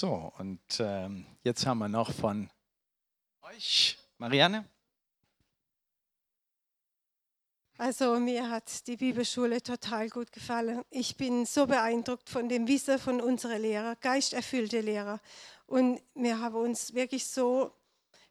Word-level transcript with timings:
So, 0.00 0.32
und 0.38 0.62
ähm, 0.78 1.26
jetzt 1.44 1.66
haben 1.66 1.76
wir 1.76 1.88
noch 1.90 2.10
von 2.10 2.48
euch, 3.42 3.98
Marianne. 4.16 4.64
Also 7.76 8.18
mir 8.18 8.48
hat 8.48 8.86
die 8.86 8.96
Bibelschule 8.96 9.62
total 9.62 10.08
gut 10.08 10.32
gefallen. 10.32 10.80
Ich 10.88 11.18
bin 11.18 11.44
so 11.44 11.66
beeindruckt 11.66 12.30
von 12.30 12.48
dem 12.48 12.66
Wissen 12.66 12.98
von 12.98 13.20
unseren 13.20 13.60
Lehrer, 13.60 13.94
geisterfüllte 13.96 14.80
Lehrer. 14.80 15.20
Und 15.66 16.00
wir 16.14 16.38
haben 16.38 16.54
uns 16.54 16.94
wirklich 16.94 17.26
so 17.26 17.70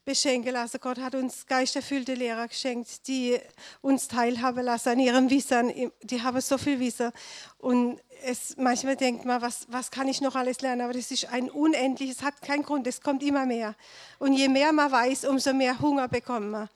beschenken 0.06 0.54
lassen. 0.54 0.80
Gott 0.82 0.98
hat 0.98 1.14
uns 1.14 1.46
geisterfüllte 1.46 2.16
Lehrer 2.16 2.48
geschenkt, 2.48 3.08
die 3.08 3.38
uns 3.82 4.08
teilhaben 4.08 4.66
lassen 4.66 4.90
an 4.90 5.00
ihrem 5.00 5.30
Wissen. 5.30 5.92
Die 6.02 6.24
haben 6.24 6.42
so 6.42 6.58
viel 6.58 6.80
Wissen. 6.80 7.12
Und 7.60 8.02
es, 8.24 8.56
manchmal 8.58 8.96
denkt 8.96 9.26
man, 9.26 9.42
was, 9.42 9.66
was 9.70 9.92
kann 9.92 10.08
ich 10.08 10.22
noch 10.22 10.36
alles 10.36 10.62
lernen? 10.62 10.82
Aber 10.82 10.94
das 10.94 11.12
ist 11.12 11.32
ein 11.32 11.50
unendliches, 11.50 12.18
es 12.18 12.24
hat 12.24 12.42
keinen 12.42 12.64
Grund, 12.64 12.88
es 12.88 13.02
kommt 13.02 13.24
immer 13.24 13.46
mehr. 13.46 13.76
Und 14.18 14.34
je 14.34 14.48
mehr 14.48 14.72
man 14.72 14.92
weiß, 14.92 15.26
umso 15.26 15.54
mehr 15.54 15.80
Hunger 15.80 16.08
bekommt 16.08 16.52
man. 16.52 16.70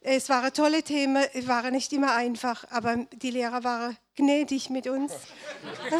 Es 0.00 0.28
waren 0.28 0.52
tolle 0.52 0.82
Themen, 0.82 1.24
es 1.32 1.46
war 1.46 1.70
nicht 1.70 1.92
immer 1.92 2.14
einfach, 2.14 2.64
aber 2.70 3.06
die 3.12 3.30
Lehrer 3.30 3.62
waren 3.62 3.96
gnädig 4.16 4.68
mit 4.68 4.88
uns. 4.88 5.12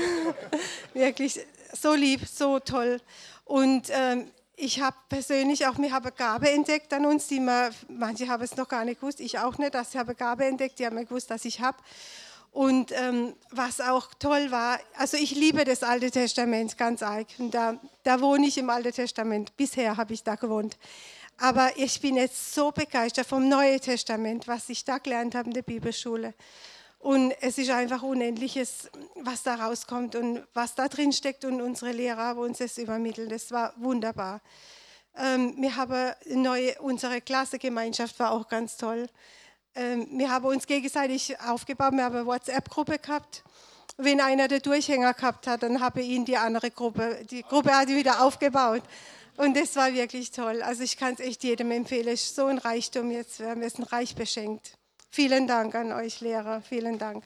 Wirklich 0.92 1.38
so 1.72 1.94
lieb, 1.94 2.26
so 2.26 2.58
toll. 2.58 3.00
Und 3.44 3.88
ähm, 3.90 4.30
ich 4.56 4.80
habe 4.80 4.96
persönlich 5.08 5.66
auch, 5.66 5.78
wir 5.78 5.92
haben 5.92 6.10
Gabe 6.16 6.50
entdeckt 6.50 6.92
an 6.92 7.06
uns, 7.06 7.28
die 7.28 7.40
man, 7.40 7.72
manche 7.88 8.28
haben 8.28 8.42
es 8.42 8.56
noch 8.56 8.68
gar 8.68 8.84
nicht 8.84 9.00
gewusst, 9.00 9.20
ich 9.20 9.38
auch 9.38 9.58
nicht, 9.58 9.74
dass 9.74 9.90
ich 9.90 9.96
habe 9.96 10.14
Gabe 10.14 10.44
entdeckt, 10.46 10.78
die 10.78 10.86
haben 10.86 10.96
gewusst, 10.96 11.30
dass 11.30 11.44
ich 11.44 11.60
habe. 11.60 11.78
Und 12.52 12.92
ähm, 12.92 13.34
was 13.50 13.80
auch 13.80 14.12
toll 14.18 14.50
war, 14.50 14.78
also 14.98 15.16
ich 15.16 15.34
liebe 15.34 15.64
das 15.64 15.82
Alte 15.82 16.10
Testament 16.10 16.76
ganz 16.76 17.02
arg. 17.02 17.26
Und 17.38 17.54
da, 17.54 17.78
da 18.02 18.20
wohne 18.20 18.46
ich 18.46 18.58
im 18.58 18.68
Alten 18.68 18.92
Testament. 18.92 19.56
Bisher 19.56 19.96
habe 19.96 20.12
ich 20.12 20.22
da 20.22 20.34
gewohnt. 20.34 20.76
Aber 21.38 21.70
ich 21.76 22.00
bin 22.00 22.16
jetzt 22.16 22.54
so 22.54 22.70
begeistert 22.70 23.26
vom 23.26 23.48
Neuen 23.48 23.80
Testament, 23.80 24.46
was 24.48 24.68
ich 24.68 24.84
da 24.84 24.98
gelernt 24.98 25.34
habe 25.34 25.48
in 25.48 25.54
der 25.54 25.62
Bibelschule. 25.62 26.34
Und 26.98 27.32
es 27.40 27.56
ist 27.58 27.70
einfach 27.70 28.02
Unendliches, 28.02 28.90
was 29.16 29.42
da 29.42 29.54
rauskommt 29.54 30.14
und 30.14 30.46
was 30.52 30.74
da 30.74 30.88
drin 30.88 31.12
steckt 31.12 31.44
und 31.44 31.60
unsere 31.60 31.90
Lehrer 31.90 32.22
haben 32.22 32.40
uns 32.40 32.58
das 32.58 32.78
übermittelt. 32.78 33.32
Das 33.32 33.50
war 33.50 33.72
wunderbar. 33.76 34.40
Ähm, 35.16 35.54
wir 35.56 35.74
haben 35.74 36.12
neue, 36.26 36.80
unsere 36.80 37.20
Klassengemeinschaft 37.20 38.18
war 38.20 38.30
auch 38.30 38.46
ganz 38.46 38.76
toll. 38.76 39.08
Ähm, 39.74 40.06
wir 40.12 40.30
haben 40.30 40.44
uns 40.44 40.66
gegenseitig 40.66 41.38
aufgebaut, 41.40 41.92
wir 41.92 42.04
haben 42.04 42.16
eine 42.16 42.26
WhatsApp-Gruppe 42.26 42.98
gehabt. 42.98 43.42
Wenn 43.96 44.20
einer 44.20 44.48
den 44.48 44.60
Durchhänger 44.60 45.14
gehabt 45.14 45.46
hat, 45.46 45.62
dann 45.62 45.80
habe 45.80 46.00
ich 46.00 46.08
ihn 46.08 46.24
die 46.24 46.36
andere 46.36 46.70
Gruppe, 46.70 47.24
die 47.30 47.42
Gruppe 47.42 47.76
hat 47.76 47.88
wieder 47.88 48.22
aufgebaut. 48.22 48.82
Und 49.36 49.56
das 49.56 49.76
war 49.76 49.92
wirklich 49.92 50.30
toll. 50.30 50.62
Also 50.62 50.82
ich 50.82 50.96
kann 50.96 51.14
es 51.14 51.20
echt 51.20 51.42
jedem 51.42 51.70
empfehlen. 51.70 52.08
Es 52.08 52.24
ist 52.24 52.36
so 52.36 52.46
ein 52.46 52.58
Reichtum 52.58 53.10
jetzt. 53.10 53.40
Wir 53.40 53.70
sind 53.70 53.90
reich 53.92 54.14
beschenkt. 54.14 54.76
Vielen 55.10 55.46
Dank 55.46 55.74
an 55.74 55.92
euch 55.92 56.20
Lehrer. 56.20 56.60
Vielen 56.62 56.98
Dank. 56.98 57.24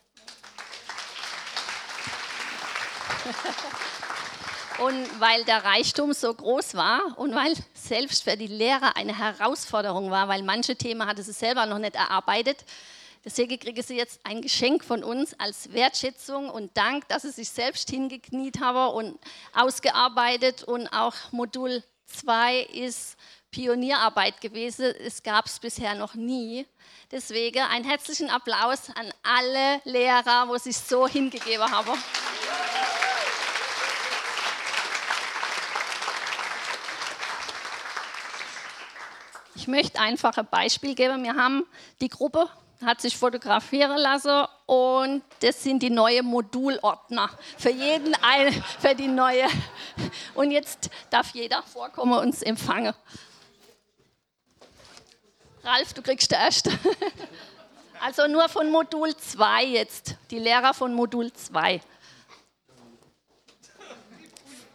Und 4.79 5.21
weil 5.21 5.45
der 5.45 5.65
Reichtum 5.65 6.13
so 6.13 6.33
groß 6.33 6.75
war 6.75 7.01
und 7.17 7.35
weil 7.35 7.55
selbst 7.73 8.25
für 8.25 8.37
die 8.37 8.47
Lehrer 8.47 8.97
eine 8.97 9.17
Herausforderung 9.17 10.11
war, 10.11 10.29
weil 10.29 10.43
manche 10.43 10.77
Themen 10.77 11.07
hatte 11.07 11.23
sie 11.23 11.33
selber 11.33 11.65
noch 11.65 11.79
nicht 11.79 11.95
erarbeitet, 11.95 12.65
deswegen 13.25 13.59
kriege 13.59 13.83
sie 13.83 13.97
jetzt 13.97 14.21
ein 14.25 14.43
Geschenk 14.43 14.85
von 14.85 15.03
uns 15.03 15.39
als 15.41 15.73
Wertschätzung 15.73 16.51
und 16.51 16.77
Dank, 16.77 17.09
dass 17.09 17.23
sie 17.23 17.31
sich 17.31 17.49
selbst 17.49 17.89
hingekniet 17.89 18.61
haben 18.61 18.95
und 18.95 19.19
ausgearbeitet 19.55 20.65
und 20.65 20.89
auch 20.89 21.15
Modul 21.33 21.83
2 22.07 22.61
ist 22.61 23.17
Pionierarbeit 23.51 24.43
gewesen. 24.43 24.95
Es 25.01 25.23
gab 25.23 25.47
es 25.47 25.59
bisher 25.59 25.95
noch 25.95 26.15
nie. 26.15 26.67
Deswegen 27.11 27.63
einen 27.63 27.85
herzlichen 27.85 28.29
Applaus 28.29 28.91
an 28.95 29.11
alle 29.23 29.81
Lehrer, 29.85 30.49
wo 30.49 30.59
sich 30.59 30.77
so 30.77 31.09
hingegeben 31.09 31.71
haben. 31.71 31.93
Ich 39.67 39.69
möchte 39.69 39.99
einfach 39.99 40.37
ein 40.37 40.47
Beispiel 40.47 40.95
geben. 40.95 41.25
Wir 41.25 41.35
haben 41.35 41.67
die 42.01 42.09
Gruppe 42.09 42.49
hat 42.85 43.01
sich 43.01 43.17
fotografieren 43.17 43.97
lassen 43.97 44.47
und 44.67 45.25
das 45.41 45.61
sind 45.61 45.83
die 45.83 45.91
neuen 45.91 46.25
Modulordner 46.25 47.29
für 47.59 47.71
jeden 47.71 48.15
ein, 48.23 48.53
für 48.79 48.95
die 48.95 49.09
neue. 49.09 49.49
Und 50.35 50.53
jetzt 50.53 50.89
darf 51.11 51.31
jeder 51.31 51.65
vorkommen 51.65 52.13
und 52.13 52.27
uns 52.27 52.43
empfangen. 52.43 52.95
Ralf, 55.65 55.95
du 55.95 56.03
kriegst 56.03 56.31
der 56.31 56.39
erste. 56.39 56.71
Also 58.01 58.29
nur 58.29 58.49
von 58.49 58.71
Modul 58.71 59.17
2 59.17 59.65
jetzt, 59.65 60.15
die 60.31 60.39
Lehrer 60.39 60.75
von 60.75 60.95
Modul 60.95 61.33
2. 61.33 61.81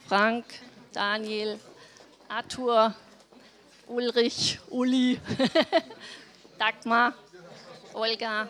Frank, 0.09 0.43
Daniel, 0.91 1.61
Arthur, 2.27 2.93
Ulrich, 3.91 4.57
Uli, 4.69 5.19
Dagmar, 6.57 7.13
Olga, 7.93 8.47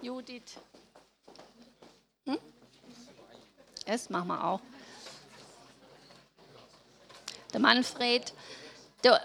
Judith. 0.00 0.56
Hm? 2.24 2.38
Das 3.84 4.08
machen 4.08 4.28
wir 4.28 4.42
auch. 4.42 4.60
Der 7.52 7.60
Manfred, 7.60 8.32
der, 9.04 9.20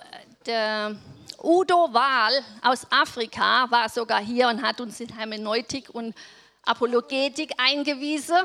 der 0.46 0.98
Udo 1.42 1.94
Wahl 1.94 2.44
aus 2.62 2.86
Afrika 2.92 3.66
war 3.70 3.88
sogar 3.88 4.20
hier 4.20 4.50
und 4.50 4.62
hat 4.62 4.82
uns 4.82 5.00
in 5.00 5.16
Hermeneutik 5.16 5.90
und 5.96 6.14
Apologetik 6.66 7.54
eingewiesen. 7.58 8.36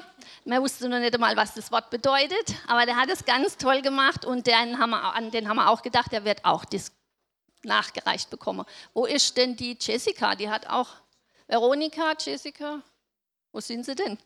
Man 0.45 0.62
wusste 0.62 0.89
noch 0.89 1.00
nicht 1.00 1.15
einmal, 1.15 1.37
was 1.37 1.55
das 1.55 1.73
Wort 1.73 1.91
bedeutet, 1.91 2.55
aber 2.69 2.87
der 2.87 2.95
hat 2.95 3.11
es 3.11 3.25
ganz 3.25 3.56
toll 3.56 3.83
gemacht 3.83 4.25
und 4.25 4.47
den 4.47 4.79
haben 4.79 4.91
wir, 4.91 5.15
an 5.15 5.33
den 5.33 5.49
haben 5.49 5.56
wir 5.56 5.69
auch 5.69 5.83
gedacht, 5.83 6.12
der 6.12 6.25
wird 6.25 6.45
auch 6.45 6.65
das 6.65 6.93
nachgereicht 7.62 8.30
bekommen. 8.30 8.64
Wo 8.94 9.06
ist 9.06 9.36
denn 9.36 9.56
die 9.56 9.76
Jessica? 9.80 10.34
Die 10.34 10.48
hat 10.48 10.66
auch 10.69 10.88
Veronika, 11.46 12.14
Jessica, 12.19 12.82
wo 13.52 13.60
sind 13.60 13.84
sie 13.84 13.94
denn? 13.94 14.19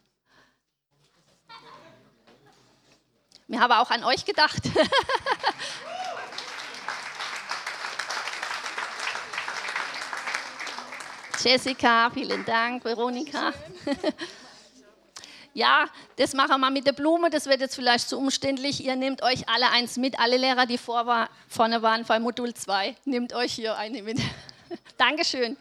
Wir 3.47 3.61
haben 3.61 3.73
auch 3.73 3.91
an 3.91 4.03
euch 4.05 4.25
gedacht. 4.25 4.63
Jessica, 11.43 12.09
vielen 12.11 12.45
Dank, 12.45 12.85
Veronika. 12.85 13.53
Ja, 15.55 15.87
das 16.17 16.33
machen 16.35 16.61
wir 16.61 16.71
mit 16.71 16.87
der 16.87 16.93
Blume, 16.93 17.29
das 17.31 17.47
wird 17.47 17.61
jetzt 17.61 17.75
vielleicht 17.75 18.09
zu 18.09 18.19
umständlich. 18.19 18.85
Ihr 18.85 18.97
nehmt 18.97 19.23
euch 19.23 19.49
alle 19.49 19.71
eins 19.71 19.97
mit, 19.97 20.19
alle 20.19 20.37
Lehrer, 20.37 20.67
die 20.67 20.79
vor 20.79 21.07
war, 21.07 21.29
vorne 21.49 21.83
waren 21.83 22.05
bei 22.05 22.19
Modul 22.19 22.55
2, 22.55 22.97
nehmt 23.05 23.35
euch 23.35 23.53
hier 23.53 23.77
eine 23.77 24.03
mit. 24.03 24.19
Dankeschön. 24.97 25.57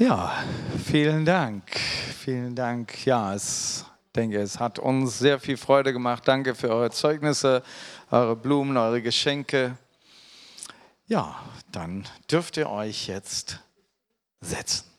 Ja, 0.00 0.42
vielen 0.84 1.24
Dank. 1.24 1.62
Vielen 2.18 2.56
Dank. 2.56 3.06
Ja, 3.06 3.36
ich 3.36 3.84
denke, 4.16 4.40
es 4.40 4.58
hat 4.58 4.80
uns 4.80 5.20
sehr 5.20 5.38
viel 5.38 5.56
Freude 5.56 5.92
gemacht. 5.92 6.26
Danke 6.26 6.56
für 6.56 6.70
eure 6.70 6.90
Zeugnisse, 6.90 7.62
eure 8.10 8.34
Blumen, 8.34 8.76
eure 8.76 9.02
Geschenke. 9.02 9.78
Ja, 11.06 11.36
dann 11.70 12.08
dürft 12.28 12.56
ihr 12.56 12.70
euch 12.70 13.06
jetzt 13.06 13.60
setzen. 14.40 14.94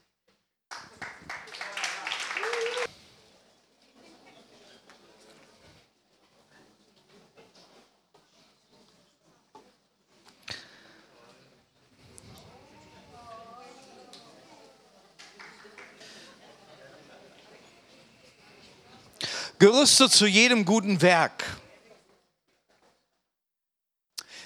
gerüstet 19.59 20.11
zu 20.11 20.28
jedem 20.28 20.66
guten 20.66 21.02
Werk. 21.02 21.43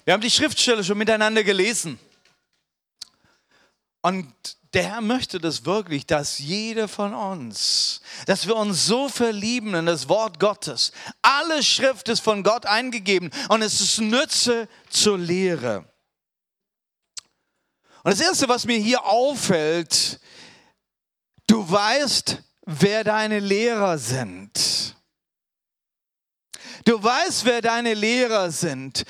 Wir 0.06 0.14
haben 0.14 0.22
die 0.22 0.32
Schriftstelle 0.32 0.84
schon 0.84 0.98
miteinander 0.98 1.44
gelesen. 1.44 2.00
Und 4.02 4.34
der 4.74 4.84
Herr 4.84 5.02
möchte 5.02 5.40
das 5.40 5.66
wirklich, 5.66 6.06
dass 6.06 6.38
jeder 6.38 6.88
von 6.88 7.14
uns, 7.14 8.02
dass 8.28 8.46
wir 8.46 8.56
uns 8.56 8.86
so 8.86 9.10
verlieben 9.10 9.74
in 9.74 9.88
das 9.88 10.08
Wort 10.08 10.40
Gottes. 10.40 10.92
Alle 11.22 11.64
Schrift 11.64 12.08
ist 12.08 12.20
von 12.20 12.44
Gott 12.44 12.66
eingegeben 12.66 13.32
und 13.50 13.62
es 13.62 13.82
ist 13.82 14.00
Nütze 14.00 14.68
zur 14.90 15.18
Lehre. 15.18 15.92
Und 18.04 18.12
das 18.12 18.22
Erste, 18.22 18.48
was 18.48 18.66
mir 18.66 18.78
hier 18.78 19.04
auffällt, 19.06 20.20
du 21.48 21.70
weißt, 21.70 22.38
wer 22.66 23.04
deine 23.04 23.40
Lehrer 23.40 23.98
sind. 23.98 24.96
Du 26.86 27.02
weißt, 27.02 27.44
wer 27.46 27.62
deine 27.62 27.96
Lehrer 27.96 28.52
sind. 28.52 29.04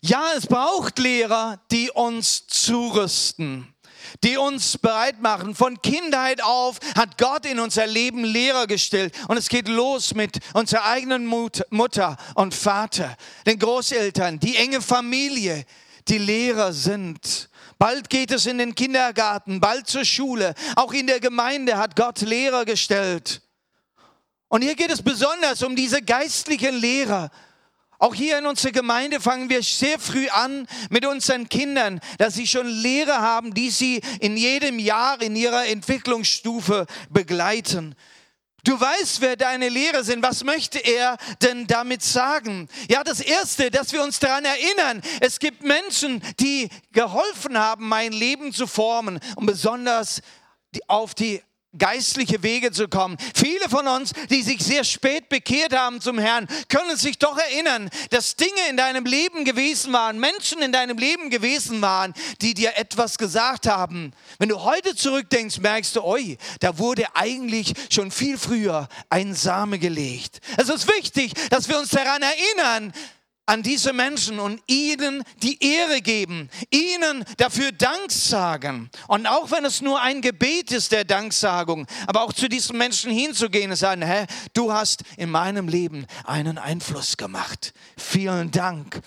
Ja, 0.00 0.32
es 0.36 0.46
braucht 0.46 0.98
Lehrer, 0.98 1.60
die 1.70 1.90
uns 1.90 2.46
zurüsten 2.46 3.74
die 4.24 4.36
uns 4.36 4.78
bereit 4.78 5.20
machen. 5.20 5.54
Von 5.54 5.80
Kindheit 5.82 6.42
auf 6.42 6.78
hat 6.96 7.18
Gott 7.18 7.46
in 7.46 7.60
unser 7.60 7.86
Leben 7.86 8.24
Lehrer 8.24 8.66
gestellt. 8.66 9.14
Und 9.28 9.36
es 9.36 9.48
geht 9.48 9.68
los 9.68 10.14
mit 10.14 10.38
unserer 10.54 10.84
eigenen 10.84 11.26
Mutter 11.26 12.16
und 12.34 12.54
Vater, 12.54 13.16
den 13.46 13.58
Großeltern, 13.58 14.38
die 14.40 14.56
enge 14.56 14.80
Familie, 14.80 15.64
die 16.08 16.18
Lehrer 16.18 16.72
sind. 16.72 17.48
Bald 17.78 18.10
geht 18.10 18.32
es 18.32 18.46
in 18.46 18.58
den 18.58 18.74
Kindergarten, 18.74 19.60
bald 19.60 19.86
zur 19.86 20.04
Schule. 20.04 20.54
Auch 20.74 20.92
in 20.92 21.06
der 21.06 21.20
Gemeinde 21.20 21.76
hat 21.76 21.94
Gott 21.94 22.20
Lehrer 22.22 22.64
gestellt. 22.64 23.40
Und 24.48 24.62
hier 24.62 24.74
geht 24.74 24.90
es 24.90 25.02
besonders 25.02 25.62
um 25.62 25.76
diese 25.76 26.02
geistlichen 26.02 26.74
Lehrer, 26.74 27.30
auch 27.98 28.14
hier 28.14 28.38
in 28.38 28.46
unserer 28.46 28.70
Gemeinde 28.70 29.20
fangen 29.20 29.50
wir 29.50 29.62
sehr 29.62 29.98
früh 29.98 30.28
an 30.28 30.68
mit 30.88 31.04
unseren 31.04 31.48
Kindern, 31.48 32.00
dass 32.18 32.34
sie 32.34 32.46
schon 32.46 32.68
Lehre 32.68 33.18
haben, 33.20 33.54
die 33.54 33.70
sie 33.70 34.00
in 34.20 34.36
jedem 34.36 34.78
Jahr 34.78 35.20
in 35.20 35.34
ihrer 35.34 35.66
Entwicklungsstufe 35.66 36.86
begleiten. 37.10 37.96
Du 38.64 38.78
weißt, 38.78 39.20
wer 39.20 39.36
deine 39.36 39.68
Lehrer 39.68 40.04
sind. 40.04 40.22
Was 40.22 40.44
möchte 40.44 40.78
er 40.78 41.16
denn 41.42 41.66
damit 41.66 42.02
sagen? 42.02 42.68
Ja, 42.88 43.02
das 43.02 43.20
Erste, 43.20 43.70
dass 43.70 43.92
wir 43.92 44.02
uns 44.02 44.18
daran 44.20 44.44
erinnern, 44.44 45.02
es 45.20 45.38
gibt 45.38 45.62
Menschen, 45.62 46.22
die 46.38 46.68
geholfen 46.92 47.58
haben, 47.58 47.88
mein 47.88 48.12
Leben 48.12 48.52
zu 48.52 48.66
formen 48.66 49.20
und 49.36 49.46
besonders 49.46 50.22
auf 50.86 51.14
die 51.14 51.40
geistliche 51.76 52.42
Wege 52.42 52.72
zu 52.72 52.88
kommen. 52.88 53.16
Viele 53.34 53.68
von 53.68 53.86
uns, 53.86 54.12
die 54.30 54.42
sich 54.42 54.60
sehr 54.60 54.84
spät 54.84 55.28
bekehrt 55.28 55.76
haben 55.76 56.00
zum 56.00 56.18
Herrn, 56.18 56.48
können 56.68 56.96
sich 56.96 57.18
doch 57.18 57.36
erinnern, 57.36 57.90
dass 58.10 58.36
Dinge 58.36 58.68
in 58.70 58.76
deinem 58.76 59.04
Leben 59.04 59.44
gewesen 59.44 59.92
waren, 59.92 60.18
Menschen 60.18 60.62
in 60.62 60.72
deinem 60.72 60.96
Leben 60.96 61.30
gewesen 61.30 61.82
waren, 61.82 62.14
die 62.40 62.54
dir 62.54 62.76
etwas 62.76 63.18
gesagt 63.18 63.66
haben. 63.66 64.12
Wenn 64.38 64.48
du 64.48 64.62
heute 64.62 64.94
zurückdenkst, 64.94 65.58
merkst 65.58 65.96
du, 65.96 66.04
oi, 66.04 66.38
da 66.60 66.78
wurde 66.78 67.04
eigentlich 67.14 67.74
schon 67.90 68.10
viel 68.10 68.38
früher 68.38 68.88
ein 69.10 69.34
Same 69.34 69.78
gelegt. 69.78 70.40
Es 70.56 70.68
ist 70.68 70.88
wichtig, 70.88 71.32
dass 71.50 71.68
wir 71.68 71.78
uns 71.78 71.90
daran 71.90 72.22
erinnern, 72.22 72.92
an 73.48 73.62
diese 73.62 73.94
Menschen 73.94 74.38
und 74.38 74.60
ihnen 74.66 75.24
die 75.42 75.64
Ehre 75.64 76.02
geben, 76.02 76.50
ihnen 76.70 77.24
dafür 77.38 77.72
Dank 77.72 78.12
sagen. 78.12 78.90
Und 79.08 79.26
auch 79.26 79.50
wenn 79.50 79.64
es 79.64 79.80
nur 79.80 80.00
ein 80.02 80.20
Gebet 80.20 80.70
ist 80.70 80.92
der 80.92 81.04
Danksagung, 81.04 81.86
aber 82.06 82.22
auch 82.22 82.34
zu 82.34 82.48
diesen 82.48 82.76
Menschen 82.76 83.10
hinzugehen 83.10 83.70
und 83.70 83.76
sagen, 83.78 84.02
Herr, 84.02 84.26
du 84.52 84.70
hast 84.70 85.02
in 85.16 85.30
meinem 85.30 85.66
Leben 85.66 86.06
einen 86.24 86.58
Einfluss 86.58 87.16
gemacht. 87.16 87.72
Vielen 87.96 88.50
Dank. 88.50 89.00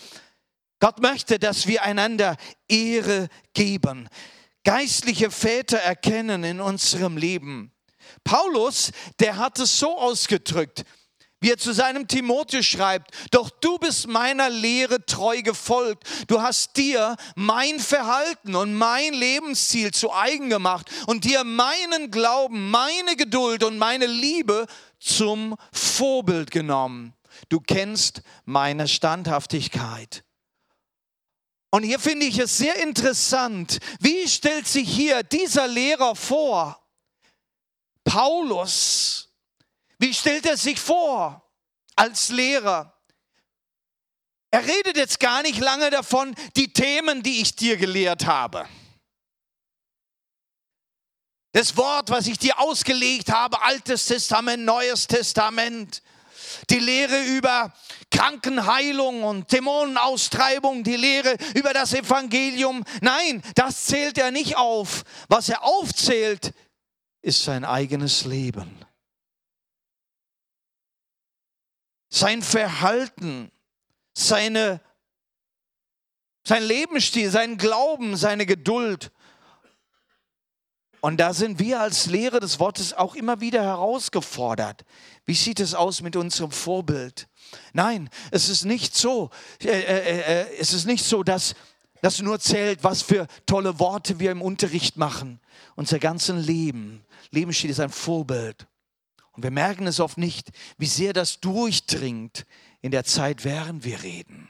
Gott 0.80 1.00
möchte, 1.02 1.38
dass 1.38 1.68
wir 1.68 1.84
einander 1.84 2.36
Ehre 2.68 3.28
geben, 3.54 4.10
geistliche 4.64 5.30
Väter 5.30 5.78
erkennen 5.78 6.44
in 6.44 6.60
unserem 6.62 7.16
Leben. 7.16 7.72
Paulus, 8.24 8.92
der 9.20 9.38
hat 9.38 9.60
es 9.60 9.78
so 9.78 10.00
ausgedrückt, 10.00 10.84
wie 11.42 11.52
er 11.52 11.58
zu 11.58 11.74
seinem 11.74 12.08
Timotheus 12.08 12.66
schreibt, 12.66 13.12
doch 13.32 13.50
du 13.50 13.78
bist 13.80 14.08
meiner 14.08 14.50
Lehre 14.50 15.06
treu 15.06 15.42
gefolgt. 15.42 16.08
Du 16.28 16.42
hast 16.42 16.78
dir 16.78 17.18
mein 17.36 17.80
Verhalten 17.80 18.56
und 18.56 18.74
mein 18.76 19.14
Lebensziel 19.14 19.92
zu 19.92 20.14
eigen 20.14 20.50
gemacht 20.50 20.90
und 21.08 21.26
dir 21.26 21.44
meinen 21.44 22.12
Glauben, 22.12 22.70
meine 22.70 23.16
Geduld 23.18 23.64
und 23.64 23.78
meine 23.78 24.06
Liebe 24.06 24.68
zum 25.00 25.58
Vorbild 25.74 26.52
genommen. 26.52 27.14
Du 27.50 27.60
kennst 27.60 28.22
meine 28.46 28.88
Standhaftigkeit. 28.88 30.24
Und 31.72 31.84
hier 31.84 32.00
finde 32.00 32.26
ich 32.26 32.38
es 32.38 32.58
sehr 32.58 32.76
interessant, 32.84 33.80
wie 34.00 34.28
stellt 34.28 34.68
sich 34.68 34.88
hier 34.88 35.24
dieser 35.24 35.68
Lehrer 35.68 36.16
vor? 36.16 36.78
Paulus, 38.04 39.31
wie 40.02 40.14
stellt 40.16 40.48
er 40.48 40.58
sich 40.58 40.80
vor 40.80 41.48
als 41.96 42.30
Lehrer? 42.30 42.98
Er 44.50 44.66
redet 44.66 44.98
jetzt 44.98 45.20
gar 45.20 45.44
nicht 45.44 45.60
lange 45.60 45.92
davon, 45.92 46.36
die 46.56 46.74
Themen, 46.74 47.22
die 47.22 47.42
ich 47.42 47.56
dir 47.56 47.78
gelehrt 47.78 48.26
habe. 48.26 48.68
Das 51.54 51.78
Wort, 51.78 52.10
was 52.10 52.26
ich 52.26 52.40
dir 52.40 52.60
ausgelegt 52.60 53.32
habe, 53.32 53.62
Altes 53.62 54.08
Testament, 54.08 54.66
Neues 54.66 55.06
Testament. 55.06 56.02
Die 56.70 56.80
Lehre 56.80 57.24
über 57.24 57.72
Krankenheilung 58.10 59.24
und 59.24 59.52
Dämonenaustreibung, 59.52 60.84
die 60.84 60.98
Lehre 60.98 61.38
über 61.54 61.74
das 61.74 61.94
Evangelium. 61.94 62.84
Nein, 63.02 63.44
das 63.54 63.86
zählt 63.86 64.18
er 64.18 64.32
nicht 64.32 64.58
auf. 64.58 65.04
Was 65.30 65.48
er 65.48 65.64
aufzählt, 65.64 66.54
ist 67.22 67.44
sein 67.44 67.64
eigenes 67.64 68.26
Leben. 68.26 68.84
Sein 72.12 72.44
Verhalten, 72.44 73.52
seine, 74.14 74.82
sein 76.44 76.62
Lebensstil, 76.62 77.32
sein 77.32 77.58
Glauben, 77.58 78.18
seine 78.18 78.46
Geduld. 78.46 79.12
Und 81.00 81.18
da 81.20 81.34
sind 81.34 81.58
wir 81.58 81.80
als 81.80 82.06
Lehrer 82.06 82.40
des 82.40 82.60
Wortes 82.60 82.94
auch 82.94 83.16
immer 83.16 83.42
wieder 83.42 83.64
herausgefordert. 83.64 84.86
Wie 85.26 85.34
sieht 85.34 85.60
es 85.60 85.74
aus 85.74 86.02
mit 86.02 86.16
unserem 86.16 86.52
Vorbild? 86.52 87.28
Nein, 87.74 88.10
es 88.30 88.50
ist 88.50 88.66
nicht 88.66 88.96
so, 88.96 89.32
äh, 89.64 89.70
äh, 89.70 90.20
äh, 90.20 90.58
es 90.60 90.74
ist 90.74 90.86
nicht 90.86 91.04
so, 91.04 91.24
dass 91.24 91.56
das 92.02 92.22
nur 92.22 92.40
zählt, 92.40 92.84
was 92.84 93.02
für 93.02 93.28
tolle 93.46 93.80
Worte 93.80 94.20
wir 94.20 94.32
im 94.32 94.42
Unterricht 94.42 94.98
machen. 94.98 95.40
Unser 95.76 95.98
ganzes 95.98 96.46
Leben, 96.46 97.04
Lebensstil 97.32 97.70
ist 97.70 97.80
ein 97.80 97.90
Vorbild. 97.90 98.68
Und 99.32 99.44
wir 99.44 99.52
merken 99.52 99.88
es 99.88 100.00
oft 100.00 100.18
nicht, 100.18 100.52
wie 100.78 100.88
sehr 100.88 101.14
das 101.14 101.40
durchdringt 101.40 102.46
in 102.82 102.92
der 102.92 103.04
Zeit, 103.04 103.44
während 103.44 103.84
wir 103.84 104.04
reden. 104.04 104.50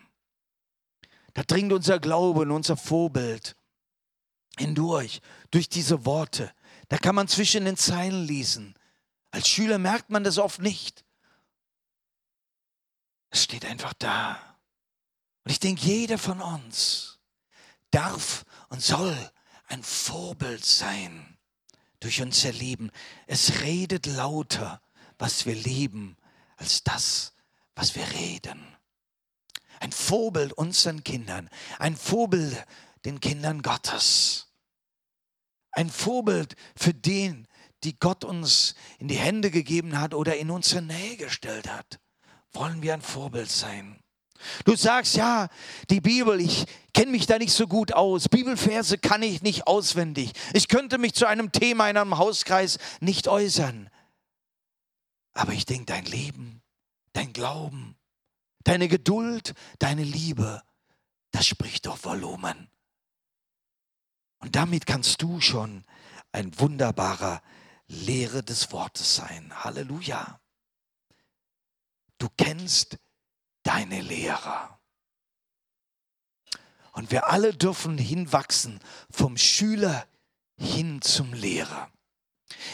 Da 1.33 1.43
dringt 1.43 1.71
unser 1.71 1.99
Glaube 1.99 2.41
und 2.41 2.51
unser 2.51 2.77
Vorbild 2.77 3.55
hindurch, 4.57 5.21
durch 5.51 5.69
diese 5.69 6.05
Worte. 6.05 6.53
Da 6.89 6.97
kann 6.97 7.15
man 7.15 7.27
zwischen 7.27 7.65
den 7.65 7.77
Zeilen 7.77 8.25
lesen. 8.25 8.75
Als 9.31 9.47
Schüler 9.47 9.77
merkt 9.77 10.09
man 10.09 10.23
das 10.23 10.37
oft 10.37 10.59
nicht. 10.61 11.05
Es 13.29 13.43
steht 13.43 13.65
einfach 13.65 13.93
da. 13.93 14.57
Und 15.43 15.51
ich 15.51 15.59
denke, 15.59 15.81
jeder 15.85 16.17
von 16.17 16.41
uns 16.41 17.19
darf 17.91 18.45
und 18.69 18.81
soll 18.81 19.15
ein 19.67 19.83
Vorbild 19.83 20.65
sein 20.65 21.30
durch 22.01 22.21
unser 22.21 22.51
Leben. 22.51 22.91
Es 23.27 23.61
redet 23.61 24.05
lauter, 24.05 24.81
was 25.17 25.45
wir 25.45 25.55
lieben, 25.55 26.17
als 26.57 26.83
das, 26.83 27.33
was 27.75 27.95
wir 27.95 28.05
reden. 28.11 28.75
Ein 29.79 29.93
Vorbild 29.93 30.53
unseren 30.53 31.03
Kindern, 31.03 31.49
ein 31.79 31.95
Vorbild 31.95 32.65
den 33.05 33.19
Kindern 33.19 33.61
Gottes. 33.61 34.47
Ein 35.71 35.89
Vorbild 35.89 36.55
für 36.75 36.93
den, 36.93 37.47
die 37.83 37.97
Gott 37.97 38.23
uns 38.23 38.75
in 38.99 39.07
die 39.07 39.17
Hände 39.17 39.49
gegeben 39.49 39.99
hat 39.99 40.13
oder 40.13 40.37
in 40.37 40.51
unsere 40.51 40.81
Nähe 40.81 41.17
gestellt 41.17 41.71
hat. 41.71 41.99
Wollen 42.51 42.81
wir 42.81 42.93
ein 42.93 43.01
Vorbild 43.01 43.49
sein? 43.49 44.00
Du 44.65 44.75
sagst, 44.75 45.15
ja, 45.15 45.49
die 45.89 46.01
Bibel, 46.01 46.39
ich 46.39 46.65
kenne 46.93 47.11
mich 47.11 47.25
da 47.25 47.37
nicht 47.37 47.53
so 47.53 47.67
gut 47.67 47.93
aus. 47.93 48.29
Bibelverse 48.29 48.97
kann 48.97 49.23
ich 49.23 49.41
nicht 49.41 49.67
auswendig. 49.67 50.33
Ich 50.53 50.67
könnte 50.67 50.97
mich 50.97 51.13
zu 51.13 51.25
einem 51.25 51.51
Thema 51.51 51.89
in 51.89 51.97
einem 51.97 52.17
Hauskreis 52.17 52.77
nicht 52.99 53.27
äußern. 53.27 53.89
Aber 55.33 55.53
ich 55.53 55.65
denke, 55.65 55.85
dein 55.85 56.05
Leben, 56.05 56.61
dein 57.13 57.33
Glauben, 57.33 57.95
deine 58.63 58.87
Geduld, 58.87 59.53
deine 59.79 60.03
Liebe, 60.03 60.61
das 61.31 61.47
spricht 61.47 61.85
doch 61.85 62.03
Volumen. 62.03 62.69
Und 64.39 64.55
damit 64.55 64.85
kannst 64.85 65.21
du 65.21 65.39
schon 65.39 65.85
ein 66.31 66.57
wunderbarer 66.59 67.41
Lehre 67.87 68.43
des 68.43 68.71
Wortes 68.71 69.15
sein. 69.15 69.51
Halleluja. 69.63 70.39
Du 72.17 72.27
kennst 72.37 72.97
deine 73.63 74.01
Lehrer. 74.01 74.79
Und 76.93 77.11
wir 77.11 77.27
alle 77.27 77.53
dürfen 77.53 77.97
hinwachsen 77.97 78.79
vom 79.09 79.37
Schüler 79.37 80.07
hin 80.57 81.01
zum 81.01 81.33
Lehrer. 81.33 81.89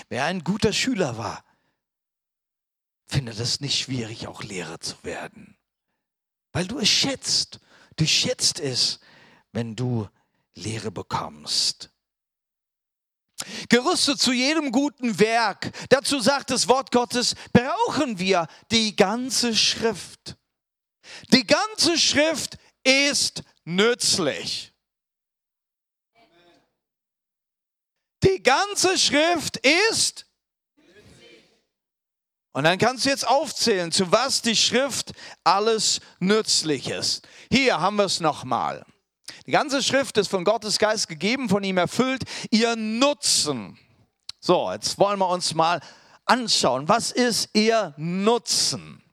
Wer 0.10 0.26
ein 0.26 0.44
guter 0.44 0.74
Schüler 0.74 1.18
war, 1.18 1.44
findet 3.06 3.40
es 3.40 3.60
nicht 3.62 3.80
schwierig, 3.80 4.28
auch 4.28 4.44
Lehrer 4.44 4.80
zu 4.80 4.96
werden. 5.04 5.58
Weil 6.52 6.68
du 6.68 6.80
es 6.80 6.90
schätzt. 6.90 7.60
Du 7.96 8.06
schätzt 8.06 8.60
es, 8.60 9.00
wenn 9.52 9.76
du 9.76 10.08
Lehre 10.56 10.92
bekommst. 10.92 11.92
Gerüstet 13.70 14.20
zu 14.20 14.34
jedem 14.34 14.72
guten 14.72 15.20
Werk. 15.20 15.72
Dazu 15.90 16.20
sagt 16.20 16.50
das 16.50 16.68
Wort 16.68 16.92
Gottes, 16.92 17.36
brauchen 17.54 18.18
wir 18.18 18.48
die 18.72 18.96
ganze 18.96 19.56
Schrift. 19.56 20.38
Die 21.32 21.46
ganze 21.46 21.98
Schrift 21.98 22.58
ist 22.84 23.44
nützlich. 23.66 24.74
Die 28.24 28.42
ganze 28.42 28.98
Schrift 28.98 29.58
ist 29.58 30.28
und 32.58 32.64
dann 32.64 32.80
kannst 32.80 33.06
du 33.06 33.10
jetzt 33.10 33.28
aufzählen, 33.28 33.92
zu 33.92 34.12
was 34.12 34.42
die 34.42 34.56
Schrift 34.56 35.12
alles 35.44 36.00
nützlich 36.20 36.90
ist. 36.90 37.28
Hier 37.52 37.80
haben 37.80 37.98
wir 37.98 38.06
es 38.06 38.20
nochmal. 38.20 38.84
Die 39.46 39.52
ganze 39.52 39.84
Schrift 39.84 40.18
ist 40.18 40.30
von 40.30 40.44
Gottes 40.44 40.80
Geist 40.80 41.08
gegeben, 41.08 41.50
von 41.50 41.64
ihm 41.64 41.78
erfüllt. 41.78 42.24
Ihr 42.50 42.76
Nutzen. 42.76 43.78
So, 44.40 44.72
jetzt 44.72 44.98
wollen 44.98 45.20
wir 45.20 45.30
uns 45.30 45.54
mal 45.54 45.82
anschauen. 46.26 46.90
Was 46.90 47.12
ist 47.12 47.52
ihr 47.54 47.94
Nutzen? 47.96 49.04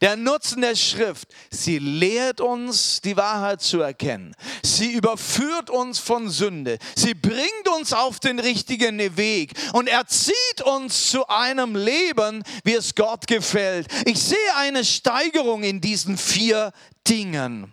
Der 0.00 0.16
Nutzen 0.16 0.62
der 0.62 0.76
Schrift, 0.76 1.28
sie 1.50 1.78
lehrt 1.78 2.40
uns, 2.40 3.00
die 3.00 3.16
Wahrheit 3.16 3.62
zu 3.62 3.80
erkennen. 3.80 4.34
Sie 4.62 4.92
überführt 4.92 5.70
uns 5.70 5.98
von 5.98 6.28
Sünde. 6.28 6.78
Sie 6.94 7.14
bringt 7.14 7.68
uns 7.76 7.92
auf 7.92 8.20
den 8.20 8.38
richtigen 8.38 8.98
Weg 9.16 9.52
und 9.72 9.88
erzieht 9.88 10.62
uns 10.64 11.10
zu 11.10 11.26
einem 11.28 11.76
Leben, 11.76 12.42
wie 12.64 12.74
es 12.74 12.94
Gott 12.94 13.26
gefällt. 13.26 13.86
Ich 14.06 14.22
sehe 14.22 14.56
eine 14.56 14.84
Steigerung 14.84 15.62
in 15.62 15.80
diesen 15.80 16.16
vier 16.18 16.72
Dingen. 17.06 17.72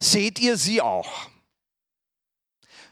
Seht 0.00 0.38
ihr 0.38 0.56
sie 0.56 0.80
auch? 0.80 1.28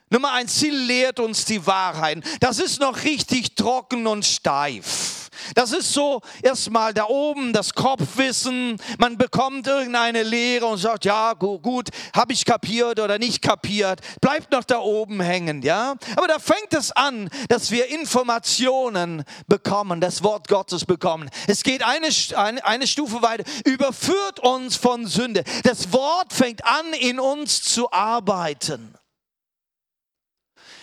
Nummer 0.09 0.33
eins, 0.33 0.59
sie 0.61 0.71
lehrt 0.71 1.19
uns 1.19 1.45
die 1.45 1.67
Wahrheit. 1.67 2.23
Das 2.41 2.59
ist 2.59 2.81
noch 2.81 3.03
richtig 3.03 3.57
trocken 3.57 4.07
und 4.07 4.25
steif. 4.25 5.16
Das 5.55 5.73
ist 5.73 5.93
so 5.93 6.21
erstmal 6.43 6.95
da 6.95 7.07
oben 7.07 7.53
das 7.53 7.75
Kopfwissen. 7.75 8.79
Man 8.99 9.17
bekommt 9.19 9.67
irgendeine 9.67 10.23
Lehre 10.23 10.67
und 10.67 10.79
sagt, 10.79 11.05
ja, 11.05 11.33
gut, 11.35 11.63
gut 11.63 11.89
habe 12.15 12.33
ich 12.33 12.45
kapiert 12.45 13.01
oder 13.01 13.19
nicht 13.19 13.43
kapiert. 13.43 14.01
Bleibt 14.21 14.53
noch 14.53 14.65
da 14.65 14.79
oben 14.79 15.21
hängen, 15.21 15.63
ja. 15.63 15.95
Aber 16.17 16.29
da 16.29 16.39
fängt 16.39 16.73
es 16.73 16.93
an, 16.93 17.29
dass 17.49 17.71
wir 17.71 17.89
Informationen 17.89 19.25
bekommen, 19.47 20.01
das 20.01 20.23
Wort 20.23 20.49
Gottes 20.49 20.85
bekommen. 20.85 21.31
Es 21.47 21.63
geht 21.63 21.85
eine, 21.85 22.09
eine, 22.37 22.65
eine 22.65 22.87
Stufe 22.87 23.23
weiter, 23.23 23.45
überführt 23.65 24.41
uns 24.41 24.77
von 24.77 25.07
Sünde. 25.07 25.45
Das 25.65 25.93
Wort 25.93 26.33
fängt 26.33 26.65
an, 26.65 26.93
in 26.99 27.21
uns 27.21 27.63
zu 27.63 27.91
arbeiten. 27.91 28.95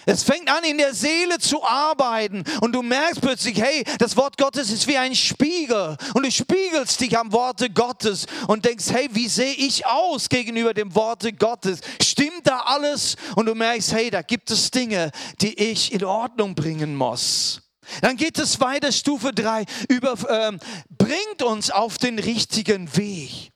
Es 0.05 0.24
fängt 0.24 0.50
an, 0.50 0.63
in 0.63 0.77
der 0.77 0.93
Seele 0.93 1.39
zu 1.39 1.63
arbeiten 1.63 2.43
und 2.62 2.74
du 2.74 2.81
merkst 2.81 3.22
plötzlich, 3.22 3.62
hey, 3.62 3.83
das 4.00 4.17
Wort 4.17 4.38
Gottes 4.38 4.69
ist 4.72 4.88
wie 4.88 4.98
ein 4.98 5.15
Spiegel 5.15 5.98
und 6.13 6.25
du 6.25 6.31
spiegelst 6.31 7.00
dich 7.00 7.17
am 7.17 7.31
Worte 7.31 7.69
Gottes 7.69 8.25
und 8.48 8.65
denkst, 8.65 8.86
hey, 8.91 9.07
wie 9.12 9.27
sehe 9.27 9.53
ich 9.53 9.86
aus 9.86 10.29
gegenüber 10.29 10.74
dem 10.74 10.93
Worte 10.95 11.31
Gottes? 11.31 11.79
Stimmt 12.01 12.45
da 12.45 12.60
alles? 12.60 13.15
Und 13.36 13.45
du 13.45 13.55
merkst, 13.55 13.93
hey, 13.93 14.10
da 14.10 14.22
gibt 14.22 14.51
es 14.51 14.72
Dinge, 14.72 15.12
die 15.41 15.53
ich 15.53 15.93
in 15.93 16.03
Ordnung 16.03 16.55
bringen 16.55 16.95
muss. 16.95 17.62
Dann 18.01 18.17
geht 18.17 18.39
es 18.39 18.60
weiter, 18.60 18.91
Stufe 18.91 19.31
3, 19.33 19.65
über, 19.89 20.13
äh, 20.29 20.57
bringt 20.89 21.43
uns 21.43 21.69
auf 21.69 21.98
den 21.98 22.19
richtigen 22.19 22.95
Weg. 22.95 23.52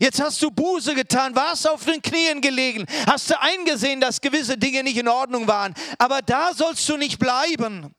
Jetzt 0.00 0.20
hast 0.20 0.42
du 0.42 0.50
Buße 0.50 0.94
getan, 0.94 1.34
warst 1.34 1.68
auf 1.68 1.84
den 1.84 2.02
Knien 2.02 2.40
gelegen, 2.40 2.86
hast 3.06 3.30
du 3.30 3.40
eingesehen, 3.40 4.00
dass 4.00 4.20
gewisse 4.20 4.56
Dinge 4.56 4.82
nicht 4.82 4.96
in 4.96 5.08
Ordnung 5.08 5.46
waren. 5.46 5.74
Aber 5.98 6.22
da 6.22 6.52
sollst 6.54 6.88
du 6.88 6.96
nicht 6.96 7.18
bleiben. 7.18 7.94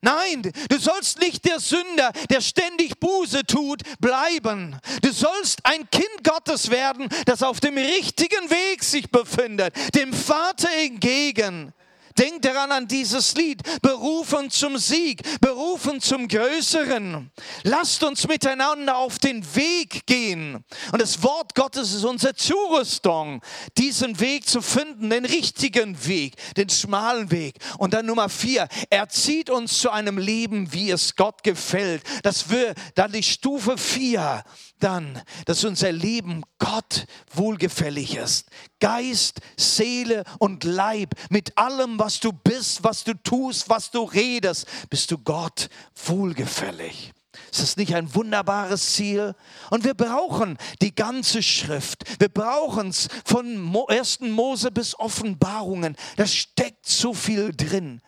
Nein, 0.00 0.42
du 0.68 0.78
sollst 0.78 1.20
nicht 1.20 1.44
der 1.44 1.58
Sünder, 1.58 2.12
der 2.30 2.40
ständig 2.40 3.00
Buße 3.00 3.44
tut, 3.44 3.82
bleiben. 3.98 4.78
Du 5.02 5.10
sollst 5.10 5.64
ein 5.64 5.88
Kind 5.90 6.22
Gottes 6.22 6.70
werden, 6.70 7.08
das 7.24 7.42
auf 7.42 7.60
dem 7.60 7.76
richtigen 7.76 8.50
Weg 8.50 8.84
sich 8.84 9.10
befindet, 9.10 9.74
dem 9.94 10.12
Vater 10.12 10.68
entgegen. 10.78 11.72
Denk 12.18 12.42
daran 12.42 12.72
an 12.72 12.88
dieses 12.88 13.34
Lied. 13.34 13.62
Berufen 13.82 14.50
zum 14.50 14.78
Sieg, 14.78 15.22
berufen 15.40 16.00
zum 16.00 16.28
Größeren. 16.28 17.30
Lasst 17.64 18.02
uns 18.02 18.26
miteinander 18.26 18.96
auf 18.96 19.18
den 19.18 19.44
Weg 19.54 20.06
gehen. 20.06 20.64
Und 20.92 21.02
das 21.02 21.22
Wort 21.22 21.54
Gottes 21.54 21.92
ist 21.92 22.04
unsere 22.04 22.34
Zurüstung, 22.34 23.42
diesen 23.76 24.18
Weg 24.20 24.48
zu 24.48 24.62
finden, 24.62 25.10
den 25.10 25.24
richtigen 25.24 26.06
Weg, 26.06 26.34
den 26.56 26.68
schmalen 26.68 27.30
Weg. 27.30 27.56
Und 27.78 27.94
dann 27.94 28.06
Nummer 28.06 28.28
vier, 28.28 28.68
er 28.90 29.08
zieht 29.08 29.50
uns 29.50 29.78
zu 29.78 29.90
einem 29.90 30.18
Leben, 30.18 30.72
wie 30.72 30.90
es 30.90 31.16
Gott 31.16 31.42
gefällt. 31.42 32.02
Das 32.22 32.50
wir 32.50 32.74
dann 32.94 33.12
die 33.12 33.22
Stufe 33.22 33.76
vier 33.76 34.44
dann, 34.78 35.20
dass 35.46 35.64
unser 35.64 35.92
Leben 35.92 36.42
Gott 36.58 37.06
wohlgefällig 37.32 38.16
ist. 38.16 38.48
Geist, 38.80 39.40
Seele 39.56 40.24
und 40.38 40.64
Leib, 40.64 41.14
mit 41.30 41.56
allem, 41.56 41.98
was 41.98 42.20
du 42.20 42.32
bist, 42.32 42.84
was 42.84 43.04
du 43.04 43.14
tust, 43.14 43.68
was 43.68 43.90
du 43.90 44.02
redest, 44.04 44.66
bist 44.90 45.10
du 45.10 45.18
Gott 45.18 45.68
wohlgefällig. 45.94 47.12
Ist 47.50 47.62
das 47.62 47.76
nicht 47.76 47.94
ein 47.94 48.14
wunderbares 48.14 48.94
Ziel? 48.94 49.34
Und 49.70 49.84
wir 49.84 49.94
brauchen 49.94 50.58
die 50.82 50.94
ganze 50.94 51.42
Schrift. 51.42 52.04
Wir 52.18 52.28
brauchen 52.28 52.88
es 52.88 53.08
von 53.24 53.74
1. 53.88 54.20
Mose 54.20 54.70
bis 54.70 54.98
Offenbarungen. 54.98 55.96
Da 56.16 56.26
steckt 56.26 56.86
so 56.86 57.14
viel 57.14 57.52
drin. 57.54 58.00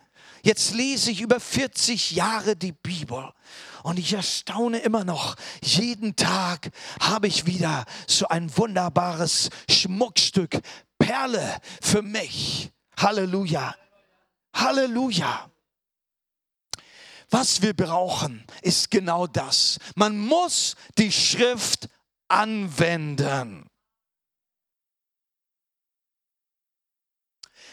Jetzt 0.43 0.73
lese 0.73 1.11
ich 1.11 1.21
über 1.21 1.39
40 1.39 2.11
Jahre 2.11 2.55
die 2.55 2.71
Bibel 2.71 3.31
und 3.83 3.99
ich 3.99 4.13
erstaune 4.13 4.79
immer 4.79 5.03
noch. 5.03 5.35
Jeden 5.61 6.15
Tag 6.15 6.71
habe 6.99 7.27
ich 7.27 7.45
wieder 7.45 7.85
so 8.07 8.27
ein 8.27 8.55
wunderbares 8.57 9.49
Schmuckstück, 9.69 10.59
Perle 10.97 11.59
für 11.81 12.01
mich. 12.01 12.71
Halleluja. 12.97 13.75
Halleluja. 14.53 15.49
Was 17.29 17.61
wir 17.61 17.75
brauchen, 17.75 18.43
ist 18.61 18.89
genau 18.89 19.27
das. 19.27 19.77
Man 19.95 20.17
muss 20.17 20.75
die 20.97 21.11
Schrift 21.11 21.87
anwenden. 22.27 23.68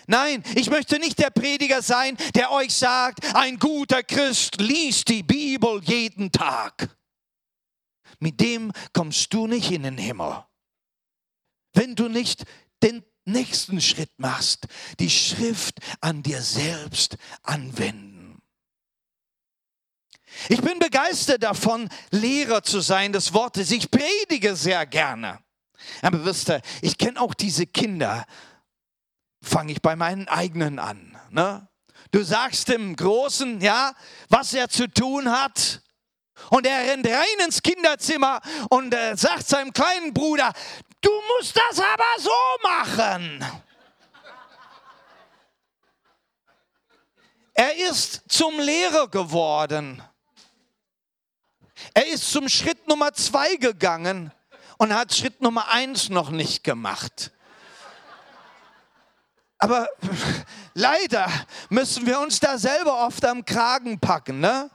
Nein, 0.06 0.42
ich 0.54 0.70
möchte 0.70 0.98
nicht 0.98 1.18
der 1.18 1.30
Prediger 1.30 1.82
sein, 1.82 2.16
der 2.34 2.52
euch 2.52 2.74
sagt, 2.74 3.34
ein 3.34 3.58
guter 3.58 4.02
Christ 4.02 4.60
liest 4.60 5.08
die 5.08 5.22
Bibel 5.22 5.82
jeden 5.84 6.30
Tag. 6.30 6.96
Mit 8.18 8.40
dem 8.40 8.72
kommst 8.92 9.32
du 9.34 9.46
nicht 9.46 9.70
in 9.70 9.82
den 9.82 9.98
Himmel. 9.98 10.44
Wenn 11.72 11.94
du 11.94 12.08
nicht 12.08 12.44
den 12.82 13.04
nächsten 13.24 13.80
Schritt 13.80 14.12
machst, 14.18 14.66
die 15.00 15.10
Schrift 15.10 15.80
an 16.00 16.22
dir 16.22 16.40
selbst 16.40 17.16
anwenden. 17.42 18.40
Ich 20.48 20.60
bin 20.60 20.78
begeistert 20.78 21.42
davon, 21.42 21.88
Lehrer 22.10 22.62
zu 22.62 22.80
sein 22.80 23.12
des 23.12 23.32
Wortes. 23.32 23.70
Ich 23.70 23.90
predige 23.90 24.54
sehr 24.54 24.86
gerne. 24.86 25.40
Aber 26.02 26.24
wisst 26.24 26.50
ihr, 26.50 26.62
ich 26.82 26.98
kenne 26.98 27.20
auch 27.20 27.34
diese 27.34 27.66
Kinder, 27.66 28.26
fange 29.42 29.72
ich 29.72 29.82
bei 29.82 29.96
meinen 29.96 30.28
eigenen 30.28 30.78
an. 30.78 31.18
Ne? 31.30 31.68
Du 32.10 32.22
sagst 32.22 32.68
dem 32.68 32.96
Großen, 32.96 33.60
ja, 33.60 33.94
was 34.28 34.54
er 34.54 34.68
zu 34.68 34.88
tun 34.88 35.30
hat. 35.30 35.82
Und 36.50 36.66
er 36.66 36.78
rennt 36.90 37.06
rein 37.06 37.44
ins 37.44 37.62
Kinderzimmer 37.62 38.40
und 38.68 38.92
äh, 38.94 39.16
sagt 39.16 39.48
seinem 39.48 39.72
kleinen 39.72 40.12
Bruder, 40.12 40.52
du 41.00 41.10
musst 41.36 41.56
das 41.56 41.78
aber 41.80 42.04
so 42.18 42.30
machen. 42.62 43.44
Er 47.54 47.74
ist 47.88 48.22
zum 48.28 48.58
Lehrer 48.58 49.08
geworden. 49.08 50.02
Er 51.94 52.06
ist 52.06 52.30
zum 52.30 52.48
Schritt 52.50 52.86
Nummer 52.86 53.14
zwei 53.14 53.56
gegangen 53.56 54.30
und 54.76 54.94
hat 54.94 55.14
Schritt 55.14 55.40
Nummer 55.40 55.68
eins 55.68 56.10
noch 56.10 56.28
nicht 56.28 56.64
gemacht. 56.64 57.32
Aber 59.66 59.88
leider 60.74 61.28
müssen 61.70 62.06
wir 62.06 62.20
uns 62.20 62.38
da 62.38 62.56
selber 62.56 63.04
oft 63.04 63.24
am 63.24 63.44
Kragen 63.44 63.98
packen. 63.98 64.38
Ne? 64.38 64.70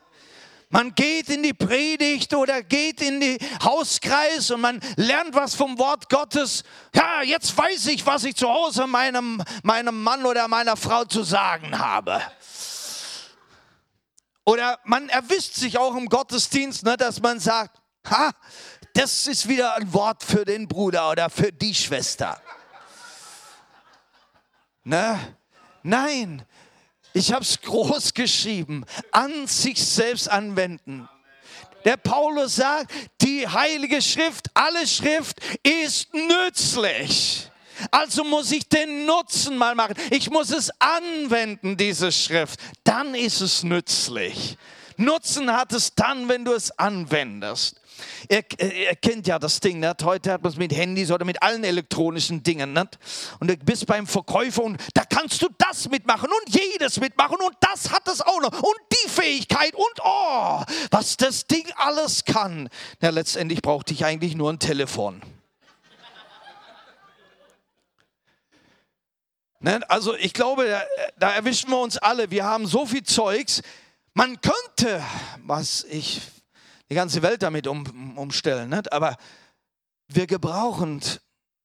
Man 0.70 0.94
geht 0.94 1.30
in 1.30 1.44
die 1.44 1.54
Predigt 1.54 2.34
oder 2.34 2.62
geht 2.62 3.00
in 3.00 3.22
die 3.22 3.38
Hauskreis 3.64 4.52
und 4.52 4.60
man 4.60 4.82
lernt 4.98 5.34
was 5.34 5.56
vom 5.56 5.80
Wort 5.80 6.10
Gottes. 6.10 6.66
Ja, 6.94 7.22
jetzt 7.22 7.58
weiß 7.58 7.86
ich, 7.88 8.06
was 8.06 8.26
ich 8.26 8.36
zu 8.36 8.50
Hause 8.50 8.86
meinem, 8.86 9.42
meinem 9.64 10.04
Mann 10.04 10.26
oder 10.26 10.50
meiner 10.50 10.76
Frau 10.76 11.06
zu 11.06 11.24
sagen 11.24 11.80
habe. 11.80 12.22
Oder 14.44 14.78
man 14.84 15.08
erwischt 15.08 15.54
sich 15.54 15.78
auch 15.78 15.96
im 15.96 16.08
Gottesdienst, 16.08 16.84
ne, 16.84 16.98
dass 16.98 17.22
man 17.22 17.40
sagt, 17.40 17.78
ha, 18.10 18.32
das 18.94 19.26
ist 19.28 19.48
wieder 19.48 19.76
ein 19.76 19.94
Wort 19.94 20.22
für 20.22 20.44
den 20.44 20.68
Bruder 20.68 21.12
oder 21.12 21.30
für 21.30 21.54
die 21.54 21.74
Schwester. 21.74 22.42
Ne? 24.84 25.20
Nein, 25.84 26.44
Ich 27.14 27.34
habe 27.34 27.44
es 27.44 27.60
groß 27.60 28.14
geschrieben. 28.14 28.86
An 29.12 29.46
sich 29.46 29.84
selbst 29.84 30.30
anwenden. 30.30 31.10
Der 31.84 31.98
Paulus 31.98 32.56
sagt, 32.56 32.92
die 33.22 33.48
Heilige 33.48 34.02
Schrift, 34.02 34.50
alle 34.54 34.88
Schrift 34.88 35.40
ist 35.64 36.14
nützlich. 36.14 37.50
Also 37.90 38.24
muss 38.24 38.52
ich 38.52 38.70
den 38.70 39.06
Nutzen 39.06 39.58
mal 39.58 39.76
machen. 39.76 39.96
Ich 40.12 40.30
muss 40.30 40.52
es 40.52 40.70
anwenden, 40.80 41.76
diese 41.76 42.12
Schrift. 42.12 42.60
Dann 42.84 43.16
ist 43.16 43.42
es 43.42 43.64
nützlich. 43.64 44.58
Nutzen 45.02 45.52
hat 45.52 45.74
es 45.74 45.96
dann, 45.96 46.30
wenn 46.30 46.46
du 46.46 46.54
es 46.54 46.78
anwendest. 46.78 47.82
Ihr, 48.30 48.44
ihr, 48.60 48.96
kennt 48.96 49.28
ja 49.28 49.40
das 49.40 49.60
Ding, 49.60 49.80
nicht? 49.80 50.04
heute 50.04 50.32
hat 50.32 50.44
man 50.44 50.52
es 50.52 50.58
mit 50.58 50.76
Handys 50.76 51.12
oder 51.12 51.26
mit 51.26 51.42
allen 51.42 51.64
elektronischen 51.64 52.44
Dingen. 52.44 52.74
Nicht? 52.74 53.00
Und 53.40 53.50
du 53.50 53.58
bist 53.58 53.86
beim 53.86 54.08
Verkäufer 54.08 54.64
und 54.64 54.82
da 54.94 55.04
kannst 55.04 55.42
du 55.42 55.48
das 55.58 55.90
mitmachen 55.90 56.30
und 56.30 56.56
jedes 56.56 57.00
mitmachen 57.00 57.38
und 57.44 57.56
das 57.60 57.92
hat 57.92 58.08
es 58.08 58.22
auch 58.22 58.42
noch 58.42 58.54
und 58.54 58.80
die 58.92 59.10
Fähigkeit 59.10 59.74
und 59.74 60.02
oh, 60.04 60.62
was 60.92 61.18
das 61.18 61.48
Ding 61.48 61.66
alles 61.76 62.26
kann. 62.26 62.70
Ja, 63.02 63.10
letztendlich 63.10 63.62
brauchte 63.62 63.94
ich 63.94 64.06
eigentlich 64.06 64.36
nur 64.36 64.52
ein 64.52 64.60
Telefon. 64.60 65.22
Ne? 69.60 69.80
Also 69.90 70.16
ich 70.16 70.34
glaube, 70.34 70.82
da 71.18 71.32
erwischen 71.34 71.70
wir 71.70 71.80
uns 71.80 71.98
alle. 71.98 72.32
Wir 72.32 72.46
haben 72.46 72.66
so 72.66 72.86
viel 72.86 73.04
Zeugs. 73.04 73.62
Man 74.14 74.40
könnte, 74.42 75.04
was 75.44 75.84
ich 75.86 76.22
die 76.90 76.96
ganze 76.96 77.22
Welt 77.22 77.44
damit 77.44 77.68
um, 77.68 78.18
umstellen, 78.18 78.70
nicht? 78.70 78.92
aber 78.92 79.16
wir 80.08 80.28
gebrauchen, 80.28 81.02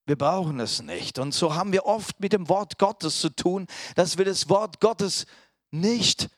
wir 0.07 0.17
brauchen 0.17 0.61
es 0.61 0.81
nicht. 0.83 1.19
Und 1.19 1.33
so 1.33 1.55
haben 1.57 1.73
wir 1.73 1.85
oft 1.85 2.21
mit 2.21 2.33
dem 2.33 2.49
Wort 2.49 2.79
Gottes 2.79 3.21
zu 3.21 3.31
tun, 3.31 3.67
dass 3.97 4.19
wir 4.19 4.25
das 4.25 4.49
Wort 4.49 4.81
Gottes 4.81 5.27
nicht 5.73 6.29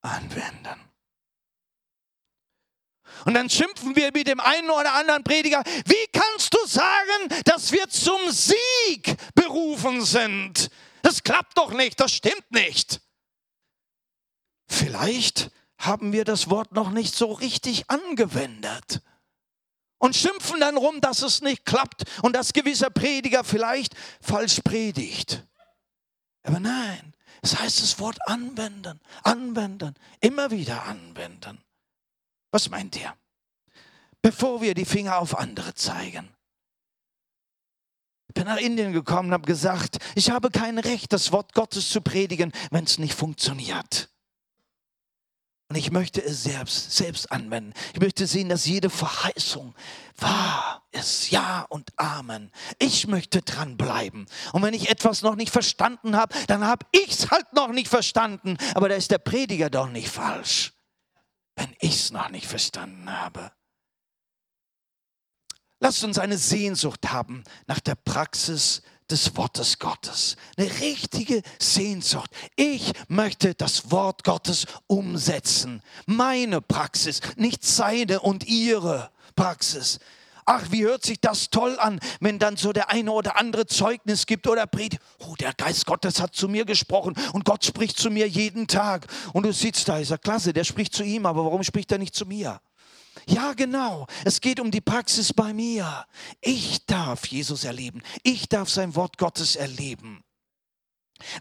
anwenden. 0.00 0.90
Und 3.26 3.34
dann 3.34 3.50
schimpfen 3.50 3.94
wir 3.96 4.10
mit 4.12 4.28
dem 4.28 4.40
einen 4.40 4.70
oder 4.70 4.94
anderen 4.94 5.22
Prediger, 5.22 5.62
wie 5.84 6.06
kannst 6.12 6.54
du 6.54 6.66
sagen, 6.66 7.42
dass 7.44 7.72
wir 7.72 7.88
zum 7.88 8.30
Sieg 8.30 9.16
berufen 9.34 10.02
sind? 10.02 10.70
Das 11.02 11.22
klappt 11.22 11.58
doch 11.58 11.72
nicht, 11.72 12.00
das 12.00 12.12
stimmt 12.12 12.50
nicht. 12.50 13.00
Vielleicht 14.70 15.50
haben 15.78 16.12
wir 16.12 16.24
das 16.24 16.48
Wort 16.48 16.72
noch 16.72 16.90
nicht 16.90 17.14
so 17.14 17.32
richtig 17.32 17.90
angewendet 17.90 19.02
und 19.98 20.14
schimpfen 20.14 20.60
dann 20.60 20.76
rum, 20.76 21.00
dass 21.00 21.22
es 21.22 21.42
nicht 21.42 21.66
klappt 21.66 22.04
und 22.22 22.36
dass 22.36 22.52
gewisser 22.52 22.88
Prediger 22.88 23.42
vielleicht 23.42 23.94
falsch 24.20 24.60
predigt. 24.60 25.44
Aber 26.44 26.60
nein, 26.60 27.14
es 27.42 27.58
heißt 27.58 27.82
das 27.82 27.98
Wort 27.98 28.18
anwenden, 28.28 29.00
anwenden, 29.24 29.94
immer 30.20 30.52
wieder 30.52 30.84
anwenden. 30.84 31.58
Was 32.52 32.70
meint 32.70 32.94
ihr? 32.96 33.12
Bevor 34.22 34.62
wir 34.62 34.74
die 34.74 34.84
Finger 34.84 35.18
auf 35.18 35.36
andere 35.36 35.74
zeigen. 35.74 36.28
Ich 38.28 38.34
bin 38.34 38.44
nach 38.44 38.58
Indien 38.58 38.92
gekommen 38.92 39.30
und 39.30 39.34
habe 39.34 39.46
gesagt, 39.46 39.98
ich 40.14 40.30
habe 40.30 40.50
kein 40.50 40.78
Recht, 40.78 41.12
das 41.12 41.32
Wort 41.32 41.54
Gottes 41.54 41.90
zu 41.90 42.00
predigen, 42.00 42.52
wenn 42.70 42.84
es 42.84 42.98
nicht 42.98 43.14
funktioniert. 43.14 44.09
Und 45.70 45.76
ich 45.76 45.92
möchte 45.92 46.20
es 46.20 46.42
selbst, 46.42 46.96
selbst 46.96 47.30
anwenden. 47.30 47.74
Ich 47.94 48.00
möchte 48.00 48.26
sehen, 48.26 48.48
dass 48.48 48.66
jede 48.66 48.90
Verheißung 48.90 49.72
wahr 50.16 50.84
ist. 50.90 51.30
Ja 51.30 51.64
und 51.68 51.96
Amen. 51.96 52.50
Ich 52.80 53.06
möchte 53.06 53.40
dranbleiben. 53.40 54.26
Und 54.52 54.62
wenn 54.64 54.74
ich 54.74 54.90
etwas 54.90 55.22
noch 55.22 55.36
nicht 55.36 55.52
verstanden 55.52 56.16
habe, 56.16 56.34
dann 56.48 56.64
habe 56.64 56.86
ich 56.90 57.12
es 57.12 57.30
halt 57.30 57.52
noch 57.52 57.68
nicht 57.68 57.86
verstanden. 57.86 58.56
Aber 58.74 58.88
da 58.88 58.96
ist 58.96 59.12
der 59.12 59.18
Prediger 59.18 59.70
doch 59.70 59.88
nicht 59.88 60.08
falsch, 60.08 60.72
wenn 61.54 61.72
ich 61.78 61.94
es 61.94 62.10
noch 62.10 62.30
nicht 62.30 62.48
verstanden 62.48 63.08
habe. 63.08 63.52
Lasst 65.78 66.02
uns 66.02 66.18
eine 66.18 66.36
Sehnsucht 66.36 67.12
haben 67.12 67.44
nach 67.68 67.78
der 67.78 67.94
Praxis 67.94 68.82
des 69.10 69.36
Wortes 69.36 69.78
Gottes. 69.78 70.36
Eine 70.56 70.70
richtige 70.80 71.42
Sehnsucht. 71.58 72.30
Ich 72.56 72.92
möchte 73.08 73.54
das 73.54 73.90
Wort 73.90 74.24
Gottes 74.24 74.66
umsetzen. 74.86 75.82
Meine 76.06 76.60
Praxis, 76.60 77.20
nicht 77.36 77.64
seine 77.64 78.20
und 78.20 78.46
ihre 78.46 79.10
Praxis. 79.36 79.98
Ach, 80.52 80.64
wie 80.70 80.82
hört 80.82 81.04
sich 81.04 81.20
das 81.20 81.50
toll 81.50 81.78
an, 81.78 82.00
wenn 82.18 82.38
dann 82.40 82.56
so 82.56 82.72
der 82.72 82.90
eine 82.90 83.12
oder 83.12 83.38
andere 83.38 83.66
Zeugnis 83.66 84.26
gibt 84.26 84.48
oder 84.48 84.66
predigt. 84.66 85.00
Oh, 85.18 85.34
der 85.38 85.52
Geist 85.54 85.86
Gottes 85.86 86.20
hat 86.20 86.34
zu 86.34 86.48
mir 86.48 86.64
gesprochen 86.64 87.14
und 87.32 87.44
Gott 87.44 87.64
spricht 87.64 87.98
zu 87.98 88.10
mir 88.10 88.26
jeden 88.26 88.66
Tag. 88.66 89.06
Und 89.32 89.44
du 89.44 89.52
sitzt 89.52 89.88
da, 89.88 89.98
ist 89.98 90.10
er 90.10 90.18
klasse, 90.18 90.52
der 90.52 90.64
spricht 90.64 90.94
zu 90.94 91.04
ihm, 91.04 91.26
aber 91.26 91.44
warum 91.44 91.62
spricht 91.62 91.92
er 91.92 91.98
nicht 91.98 92.14
zu 92.14 92.26
mir? 92.26 92.60
Ja, 93.26 93.52
genau. 93.54 94.06
Es 94.24 94.40
geht 94.40 94.60
um 94.60 94.70
die 94.70 94.80
Praxis 94.80 95.32
bei 95.32 95.52
mir. 95.52 96.06
Ich 96.40 96.86
darf 96.86 97.26
Jesus 97.26 97.64
erleben. 97.64 98.02
Ich 98.22 98.48
darf 98.48 98.68
sein 98.68 98.94
Wort 98.94 99.18
Gottes 99.18 99.56
erleben. 99.56 100.22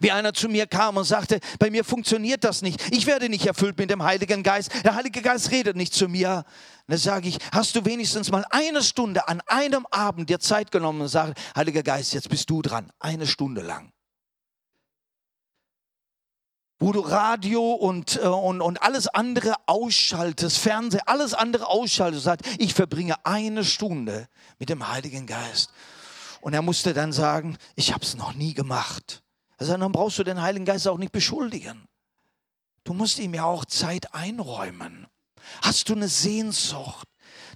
Wie 0.01 0.11
einer 0.11 0.33
zu 0.33 0.49
mir 0.49 0.67
kam 0.67 0.97
und 0.97 1.05
sagte, 1.05 1.39
bei 1.57 1.69
mir 1.69 1.83
funktioniert 1.85 2.43
das 2.43 2.61
nicht. 2.61 2.81
Ich 2.91 3.05
werde 3.05 3.29
nicht 3.29 3.45
erfüllt 3.45 3.77
mit 3.77 3.89
dem 3.89 4.03
Heiligen 4.03 4.43
Geist. 4.43 4.71
Der 4.83 4.95
Heilige 4.95 5.21
Geist 5.21 5.51
redet 5.51 5.77
nicht 5.77 5.93
zu 5.93 6.09
mir. 6.09 6.43
Da 6.87 6.97
sage 6.97 7.29
ich, 7.29 7.37
hast 7.53 7.75
du 7.75 7.85
wenigstens 7.85 8.29
mal 8.29 8.45
eine 8.49 8.83
Stunde 8.83 9.27
an 9.27 9.41
einem 9.47 9.85
Abend 9.89 10.29
dir 10.29 10.39
Zeit 10.39 10.71
genommen 10.71 11.01
und 11.01 11.07
sage, 11.07 11.33
Heiliger 11.55 11.83
Geist, 11.83 12.13
jetzt 12.13 12.29
bist 12.29 12.49
du 12.49 12.61
dran. 12.61 12.91
Eine 12.99 13.25
Stunde 13.25 13.61
lang 13.61 13.91
wo 16.79 16.93
du 16.93 17.01
Radio 17.01 17.73
und, 17.73 18.15
äh, 18.17 18.27
und, 18.27 18.61
und 18.61 18.81
alles 18.81 19.07
andere 19.07 19.55
ausschaltest, 19.65 20.57
Fernsehen, 20.57 21.01
alles 21.05 21.33
andere 21.33 21.67
ausschaltest, 21.67 22.23
sagt, 22.23 22.47
ich 22.57 22.73
verbringe 22.73 23.15
eine 23.25 23.65
Stunde 23.65 24.27
mit 24.57 24.69
dem 24.69 24.87
Heiligen 24.87 25.27
Geist. 25.27 25.71
Und 26.41 26.53
er 26.53 26.61
musste 26.61 26.93
dann 26.93 27.11
sagen, 27.11 27.57
ich 27.75 27.93
habe 27.93 28.03
es 28.03 28.15
noch 28.15 28.33
nie 28.33 28.53
gemacht. 28.53 29.21
Er 29.57 29.65
sagt, 29.65 29.81
dann 29.81 29.91
brauchst 29.91 30.17
du 30.19 30.23
den 30.23 30.41
Heiligen 30.41 30.65
Geist 30.65 30.87
auch 30.87 30.97
nicht 30.97 31.11
beschuldigen. 31.11 31.85
Du 32.85 32.93
musst 32.93 33.19
ihm 33.19 33.33
ja 33.33 33.43
auch 33.43 33.65
Zeit 33.65 34.13
einräumen. 34.13 35.07
Hast 35.61 35.89
du 35.89 35.93
eine 35.93 36.07
Sehnsucht, 36.07 37.07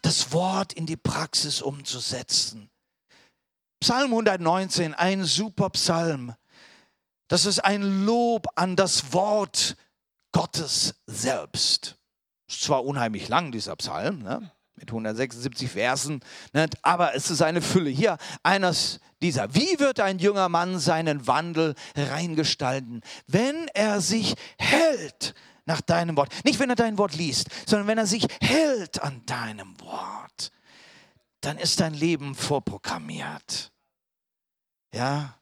das 0.01 0.33
Wort 0.33 0.73
in 0.73 0.85
die 0.85 0.97
Praxis 0.97 1.61
umzusetzen? 1.61 2.69
Psalm 3.79 4.11
119, 4.11 4.93
ein 4.93 5.23
super 5.23 5.69
Psalm. 5.69 6.35
Das 7.33 7.47
ist 7.47 7.65
ein 7.65 8.05
Lob 8.05 8.45
an 8.53 8.75
das 8.75 9.11
Wort 9.11 9.75
Gottes 10.33 10.93
selbst. 11.07 11.97
Ist 12.47 12.61
zwar 12.61 12.85
unheimlich 12.85 13.27
lang, 13.27 13.51
dieser 13.51 13.75
Psalm, 13.75 14.19
ne? 14.19 14.51
mit 14.75 14.89
176 14.89 15.71
Versen, 15.71 16.19
ne? 16.53 16.69
aber 16.83 17.15
es 17.15 17.31
ist 17.31 17.41
eine 17.41 17.63
Fülle. 17.63 17.89
Hier 17.89 18.19
eines 18.43 18.99
dieser. 19.23 19.55
Wie 19.55 19.79
wird 19.79 19.99
ein 19.99 20.19
junger 20.19 20.47
Mann 20.47 20.77
seinen 20.77 21.25
Wandel 21.25 21.73
reingestalten, 21.95 23.01
wenn 23.25 23.67
er 23.69 23.99
sich 23.99 24.35
hält 24.59 25.33
nach 25.65 25.81
deinem 25.81 26.15
Wort? 26.15 26.31
Nicht, 26.45 26.59
wenn 26.59 26.69
er 26.69 26.75
dein 26.75 26.99
Wort 26.99 27.15
liest, 27.15 27.47
sondern 27.65 27.87
wenn 27.87 27.97
er 27.97 28.05
sich 28.05 28.27
hält 28.41 29.01
an 29.01 29.25
deinem 29.25 29.81
Wort. 29.81 30.51
Dann 31.41 31.57
ist 31.57 31.79
dein 31.79 31.95
Leben 31.95 32.35
vorprogrammiert. 32.35 33.71
Ja, 34.93 35.39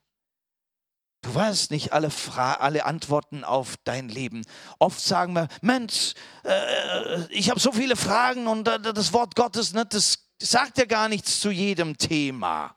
Du 1.22 1.36
weißt 1.36 1.70
nicht 1.70 1.94
alle, 1.94 2.10
Fra 2.10 2.56
alle 2.56 2.86
Antworten 2.86 3.44
auf 3.44 3.76
dein 3.84 4.10
Leben. 4.10 4.44
Oft 4.80 5.00
sagen 5.00 5.34
wir, 5.34 5.48
Mensch, 5.62 6.14
äh, 6.44 7.26
ich 7.28 7.50
habe 7.50 7.60
so 7.60 7.72
viele 7.72 7.96
Fragen 7.96 8.48
und 8.48 8.68
äh, 8.68 8.80
das 8.80 9.14
Wort 9.14 9.36
Gottes, 9.36 9.74
ne, 9.74 9.86
das 9.86 10.28
sagt 10.42 10.80
ja 10.80 10.86
gar 10.86 11.10
nichts 11.10 11.40
zu 11.40 11.52
jedem 11.52 11.98
Thema. 11.98 12.76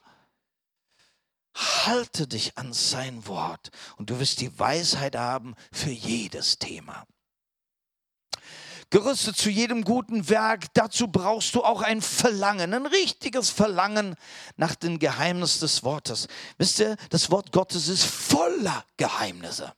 Halte 1.57 2.27
dich 2.27 2.59
an 2.59 2.73
sein 2.73 3.27
Wort 3.27 3.71
und 3.97 4.11
du 4.11 4.21
wirst 4.21 4.41
die 4.41 4.59
Weisheit 4.59 5.17
haben 5.17 5.55
für 5.73 5.91
jedes 5.91 6.59
Thema 6.59 7.07
gerüstet 8.95 9.37
zu 9.37 9.51
jedem 9.51 9.83
guten 9.83 10.29
Werk. 10.29 10.73
Dazu 10.73 11.09
brauchst 11.09 11.57
du 11.57 11.65
auch 11.65 11.83
ein 11.83 12.01
Verlangen, 12.01 12.73
ein 12.73 12.87
richtiges 12.87 13.51
Verlangen 13.51 14.15
nach 14.57 14.77
dem 14.77 15.01
Geheimnis 15.01 15.59
des 15.59 15.83
Wortes. 15.83 16.29
Wisst 16.59 16.79
ihr, 16.79 16.97
das 17.11 17.29
Wort 17.29 17.51
Gottes 17.51 17.89
ist 17.89 18.05
voller 18.05 18.85
Geheimnisse. 18.97 19.75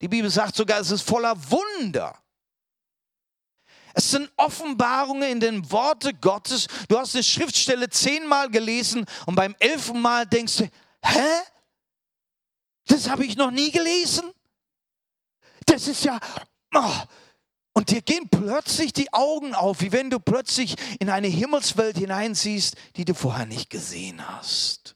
Die 0.00 0.08
Bibel 0.08 0.28
sagt 0.32 0.56
sogar, 0.56 0.80
es 0.80 0.90
ist 0.90 1.08
voller 1.08 1.36
Wunder. 1.48 2.18
Es 3.94 4.10
sind 4.10 4.32
Offenbarungen 4.36 5.30
in 5.30 5.38
den 5.38 5.70
Worten 5.70 6.20
Gottes. 6.20 6.66
Du 6.88 6.98
hast 6.98 7.14
die 7.14 7.22
Schriftstelle 7.22 7.88
zehnmal 7.88 8.50
gelesen 8.50 9.06
und 9.26 9.36
beim 9.36 9.54
elften 9.60 10.00
Mal 10.00 10.26
denkst 10.26 10.56
du, 10.56 10.68
hä? 11.04 11.42
Das 12.88 13.08
habe 13.08 13.24
ich 13.24 13.36
noch 13.36 13.52
nie 13.52 13.70
gelesen? 13.70 14.28
Das 15.66 15.86
ist 15.86 16.02
ja, 16.02 16.18
oh, 16.74 16.94
und 17.72 17.90
dir 17.90 18.02
gehen 18.02 18.28
plötzlich 18.28 18.92
die 18.92 19.12
Augen 19.12 19.54
auf, 19.54 19.80
wie 19.80 19.92
wenn 19.92 20.10
du 20.10 20.20
plötzlich 20.20 20.76
in 21.00 21.10
eine 21.10 21.28
Himmelswelt 21.28 21.96
hineinsiehst, 21.96 22.76
die 22.96 23.04
du 23.04 23.14
vorher 23.14 23.46
nicht 23.46 23.70
gesehen 23.70 24.26
hast. 24.28 24.94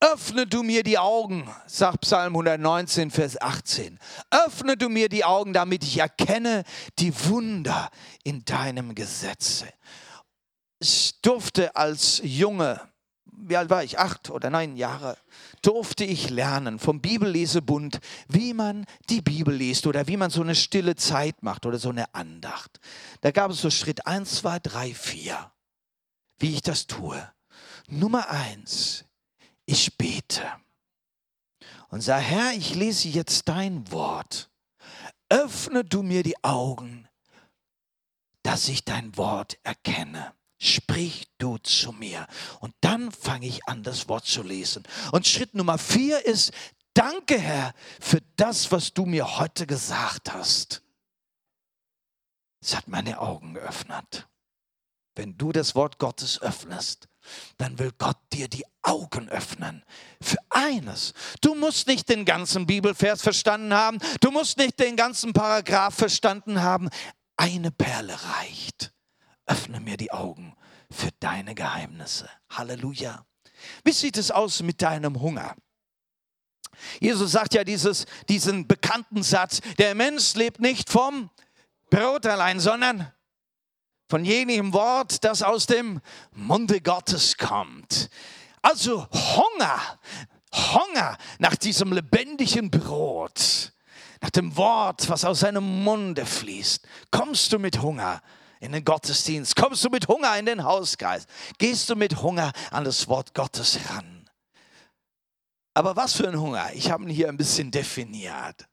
Öffne 0.00 0.46
du 0.46 0.62
mir 0.62 0.82
die 0.82 0.98
Augen, 0.98 1.48
sagt 1.66 2.02
Psalm 2.02 2.34
119, 2.34 3.10
Vers 3.10 3.40
18. 3.40 3.98
Öffne 4.30 4.76
du 4.76 4.90
mir 4.90 5.08
die 5.08 5.24
Augen, 5.24 5.54
damit 5.54 5.82
ich 5.84 5.98
erkenne 5.98 6.64
die 6.98 7.12
Wunder 7.28 7.90
in 8.22 8.44
deinem 8.44 8.94
Gesetze. 8.94 9.66
Ich 10.78 11.18
durfte 11.22 11.74
als 11.76 12.20
Junge, 12.22 12.80
wie 13.24 13.56
alt 13.56 13.70
war 13.70 13.82
ich, 13.82 13.98
acht 13.98 14.28
oder 14.28 14.50
neun 14.50 14.76
Jahre, 14.76 15.16
durfte 15.66 16.04
ich 16.04 16.30
lernen 16.30 16.78
vom 16.78 17.00
Bibellesebund, 17.00 17.98
wie 18.28 18.54
man 18.54 18.86
die 19.10 19.20
Bibel 19.20 19.52
liest 19.52 19.88
oder 19.88 20.06
wie 20.06 20.16
man 20.16 20.30
so 20.30 20.40
eine 20.40 20.54
stille 20.54 20.94
Zeit 20.94 21.42
macht 21.42 21.66
oder 21.66 21.78
so 21.78 21.88
eine 21.88 22.14
Andacht. 22.14 22.78
Da 23.22 23.32
gab 23.32 23.50
es 23.50 23.60
so 23.60 23.70
Schritt 23.70 24.06
1, 24.06 24.36
2, 24.36 24.60
3, 24.60 24.94
4, 24.94 25.52
wie 26.38 26.54
ich 26.54 26.62
das 26.62 26.86
tue. 26.86 27.32
Nummer 27.88 28.30
eins, 28.30 29.04
ich 29.64 29.96
bete 29.96 30.44
und 31.88 32.00
sage, 32.00 32.22
Herr, 32.22 32.52
ich 32.52 32.76
lese 32.76 33.08
jetzt 33.08 33.48
dein 33.48 33.90
Wort. 33.90 34.50
Öffne 35.28 35.84
du 35.84 36.04
mir 36.04 36.22
die 36.22 36.42
Augen, 36.44 37.08
dass 38.44 38.68
ich 38.68 38.84
dein 38.84 39.16
Wort 39.16 39.58
erkenne. 39.64 40.35
Sprich 40.58 41.28
du 41.38 41.58
zu 41.58 41.92
mir. 41.92 42.26
Und 42.60 42.74
dann 42.80 43.12
fange 43.12 43.46
ich 43.46 43.68
an, 43.68 43.82
das 43.82 44.08
Wort 44.08 44.26
zu 44.26 44.42
lesen. 44.42 44.84
Und 45.12 45.26
Schritt 45.26 45.54
Nummer 45.54 45.78
vier 45.78 46.24
ist, 46.24 46.52
danke 46.94 47.38
Herr 47.38 47.74
für 48.00 48.22
das, 48.36 48.72
was 48.72 48.94
du 48.94 49.04
mir 49.04 49.38
heute 49.38 49.66
gesagt 49.66 50.32
hast. 50.32 50.82
Es 52.62 52.74
hat 52.74 52.88
meine 52.88 53.20
Augen 53.20 53.54
geöffnet. 53.54 54.28
Wenn 55.14 55.36
du 55.38 55.52
das 55.52 55.74
Wort 55.74 55.98
Gottes 55.98 56.40
öffnest, 56.42 57.08
dann 57.58 57.78
will 57.78 57.92
Gott 57.98 58.18
dir 58.32 58.48
die 58.48 58.64
Augen 58.82 59.28
öffnen 59.28 59.84
für 60.20 60.38
eines. 60.50 61.12
Du 61.40 61.54
musst 61.54 61.86
nicht 61.86 62.08
den 62.08 62.24
ganzen 62.24 62.66
Bibelvers 62.66 63.22
verstanden 63.22 63.72
haben, 63.74 63.98
du 64.20 64.30
musst 64.30 64.58
nicht 64.58 64.78
den 64.78 64.96
ganzen 64.96 65.32
Paragraph 65.32 65.94
verstanden 65.94 66.62
haben. 66.62 66.88
Eine 67.36 67.70
Perle 67.70 68.14
reicht. 68.14 68.92
Öffne 69.46 69.80
mir 69.80 69.96
die 69.96 70.12
Augen 70.12 70.56
für 70.90 71.10
deine 71.20 71.54
Geheimnisse. 71.54 72.28
Halleluja. 72.50 73.24
Wie 73.84 73.92
sieht 73.92 74.16
es 74.16 74.30
aus 74.30 74.62
mit 74.62 74.82
deinem 74.82 75.20
Hunger? 75.20 75.56
Jesus 77.00 77.32
sagt 77.32 77.54
ja 77.54 77.64
dieses, 77.64 78.04
diesen 78.28 78.66
bekannten 78.66 79.22
Satz, 79.22 79.60
der 79.78 79.94
Mensch 79.94 80.34
lebt 80.34 80.60
nicht 80.60 80.90
vom 80.90 81.30
Brot 81.90 82.26
allein, 82.26 82.60
sondern 82.60 83.12
von 84.08 84.24
jenem 84.24 84.72
Wort, 84.72 85.24
das 85.24 85.42
aus 85.42 85.66
dem 85.66 86.00
Munde 86.32 86.80
Gottes 86.80 87.36
kommt. 87.36 88.10
Also 88.62 89.06
Hunger, 89.10 89.80
Hunger 90.52 91.16
nach 91.38 91.56
diesem 91.56 91.92
lebendigen 91.92 92.70
Brot, 92.70 93.72
nach 94.20 94.30
dem 94.30 94.56
Wort, 94.56 95.08
was 95.08 95.24
aus 95.24 95.40
seinem 95.40 95.84
Munde 95.84 96.26
fließt. 96.26 96.86
Kommst 97.10 97.52
du 97.52 97.58
mit 97.58 97.80
Hunger 97.80 98.22
in 98.66 98.72
den 98.72 98.84
Gottesdienst? 98.84 99.56
Kommst 99.56 99.84
du 99.84 99.88
mit 99.88 100.08
Hunger 100.08 100.36
in 100.38 100.46
den 100.46 100.64
Hauskreis? 100.64 101.26
Gehst 101.58 101.88
du 101.88 101.96
mit 101.96 102.20
Hunger 102.20 102.52
an 102.70 102.84
das 102.84 103.08
Wort 103.08 103.34
Gottes 103.34 103.78
ran? 103.88 104.28
Aber 105.74 105.96
was 105.96 106.14
für 106.14 106.28
ein 106.28 106.40
Hunger? 106.40 106.72
Ich 106.74 106.90
habe 106.90 107.04
ihn 107.04 107.10
hier 107.10 107.28
ein 107.28 107.36
bisschen 107.36 107.70
definiert. 107.70 108.68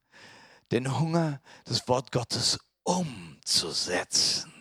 Den 0.71 0.99
Hunger, 0.99 1.41
das 1.65 1.87
Wort 1.87 2.11
Gottes 2.11 2.59
umzusetzen. 2.83 4.51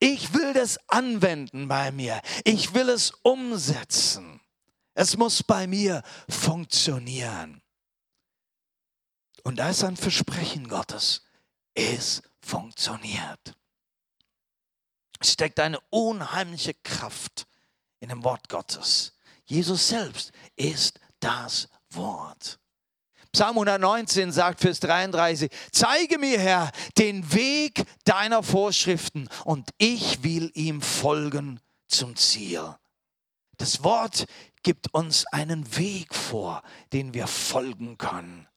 Ich 0.00 0.32
will 0.32 0.52
das 0.52 0.78
anwenden 0.88 1.68
bei 1.68 1.90
mir. 1.90 2.20
Ich 2.44 2.74
will 2.74 2.88
es 2.88 3.10
umsetzen. 3.22 4.40
Es 4.94 5.16
muss 5.16 5.42
bei 5.42 5.66
mir 5.66 6.02
funktionieren. 6.28 7.60
Und 9.42 9.56
da 9.56 9.70
ist 9.70 9.82
ein 9.82 9.96
Versprechen 9.96 10.68
Gottes. 10.68 11.22
Es 11.74 12.22
funktioniert. 12.48 13.54
Es 15.20 15.32
steckt 15.32 15.60
eine 15.60 15.80
unheimliche 15.90 16.74
Kraft 16.74 17.46
in 18.00 18.08
dem 18.08 18.24
Wort 18.24 18.48
Gottes. 18.48 19.12
Jesus 19.44 19.88
selbst 19.88 20.32
ist 20.56 21.00
das 21.20 21.68
Wort. 21.90 22.58
Psalm 23.32 23.58
119 23.58 24.32
sagt 24.32 24.60
Vers 24.60 24.80
33, 24.80 25.50
zeige 25.70 26.18
mir, 26.18 26.40
Herr, 26.40 26.72
den 26.96 27.32
Weg 27.32 27.84
deiner 28.04 28.42
Vorschriften 28.42 29.28
und 29.44 29.68
ich 29.76 30.22
will 30.22 30.50
ihm 30.54 30.80
folgen 30.80 31.60
zum 31.88 32.16
Ziel. 32.16 32.74
Das 33.58 33.82
Wort 33.84 34.26
gibt 34.62 34.94
uns 34.94 35.26
einen 35.26 35.76
Weg 35.76 36.14
vor, 36.14 36.62
den 36.92 37.12
wir 37.12 37.26
folgen 37.26 37.98
können. 37.98 38.48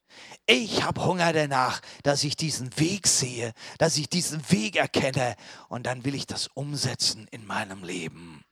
Ich 0.45 0.83
habe 0.83 1.03
Hunger 1.05 1.33
danach, 1.33 1.81
dass 2.03 2.23
ich 2.23 2.35
diesen 2.35 2.77
Weg 2.77 3.07
sehe, 3.07 3.53
dass 3.77 3.97
ich 3.97 4.09
diesen 4.09 4.49
Weg 4.51 4.75
erkenne 4.75 5.35
und 5.69 5.85
dann 5.85 6.03
will 6.03 6.15
ich 6.15 6.27
das 6.27 6.47
umsetzen 6.47 7.27
in 7.31 7.45
meinem 7.45 7.83
Leben. 7.83 8.43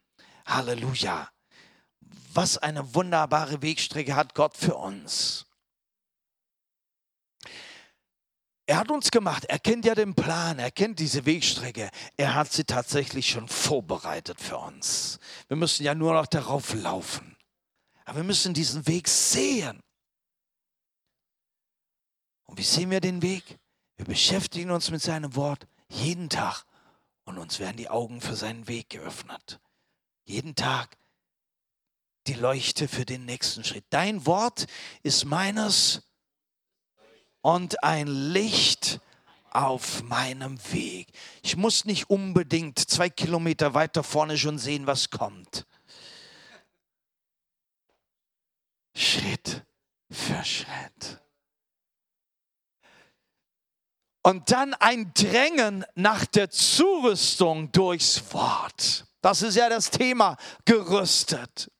Halleluja. 0.45 1.29
Was 2.33 2.57
eine 2.57 2.93
wunderbare 2.95 3.61
Wegstrecke 3.61 4.15
hat 4.15 4.35
Gott 4.35 4.55
für 4.55 4.75
uns. 4.75 5.45
Er 8.69 8.77
hat 8.77 8.91
uns 8.91 9.09
gemacht, 9.09 9.45
er 9.45 9.57
kennt 9.57 9.83
ja 9.85 9.95
den 9.95 10.13
Plan, 10.13 10.59
er 10.59 10.69
kennt 10.69 10.99
diese 10.99 11.25
Wegstrecke. 11.25 11.89
Er 12.17 12.35
hat 12.35 12.53
sie 12.53 12.65
tatsächlich 12.65 13.27
schon 13.27 13.47
vorbereitet 13.47 14.39
für 14.39 14.57
uns. 14.57 15.17
Wir 15.47 15.57
müssen 15.57 15.83
ja 15.83 15.95
nur 15.95 16.13
noch 16.13 16.27
darauf 16.27 16.75
laufen. 16.75 17.35
Aber 18.05 18.17
wir 18.17 18.23
müssen 18.23 18.53
diesen 18.53 18.85
Weg 18.85 19.07
sehen. 19.07 19.81
Und 22.49 22.57
wie 22.57 22.63
sehen 22.63 22.89
wir 22.89 22.99
den 22.99 23.21
Weg? 23.21 23.59
Wir 23.95 24.05
beschäftigen 24.05 24.71
uns 24.71 24.89
mit 24.89 25.03
seinem 25.03 25.35
Wort 25.35 25.67
jeden 25.87 26.29
Tag 26.29 26.65
und 27.25 27.37
uns 27.37 27.59
werden 27.59 27.77
die 27.77 27.89
Augen 27.89 28.21
für 28.21 28.35
seinen 28.35 28.67
Weg 28.67 28.89
geöffnet. 28.89 29.59
Jeden 30.25 30.55
Tag 30.55 30.97
die 32.25 32.33
Leuchte 32.33 32.87
für 32.87 33.05
den 33.05 33.25
nächsten 33.25 33.63
Schritt. 33.63 33.85
Dein 33.91 34.25
Wort 34.25 34.65
ist 35.03 35.25
meines 35.25 36.01
und 37.41 37.83
ein 37.83 38.07
Licht 38.07 38.99
auf 39.51 40.01
meinem 40.01 40.57
Weg. 40.71 41.07
Ich 41.43 41.55
muss 41.55 41.85
nicht 41.85 42.09
unbedingt 42.09 42.79
zwei 42.79 43.11
Kilometer 43.11 43.75
weiter 43.75 44.03
vorne 44.03 44.39
schon 44.39 44.57
sehen, 44.57 44.87
was 44.87 45.11
kommt. 45.11 45.67
Schritt 48.95 49.63
für 50.09 50.43
Schritt. 50.43 51.21
Und 54.29 54.51
dann 54.51 54.75
ein 54.75 55.11
Drängen 55.15 55.83
nach 55.95 56.23
der 56.23 56.51
Zurüstung 56.51 57.71
durchs 57.71 58.31
Wort. 58.31 59.07
Das 59.21 59.41
ist 59.41 59.55
ja 59.55 59.69
das 59.69 59.89
Thema, 59.89 60.37
gerüstet. 60.65 61.71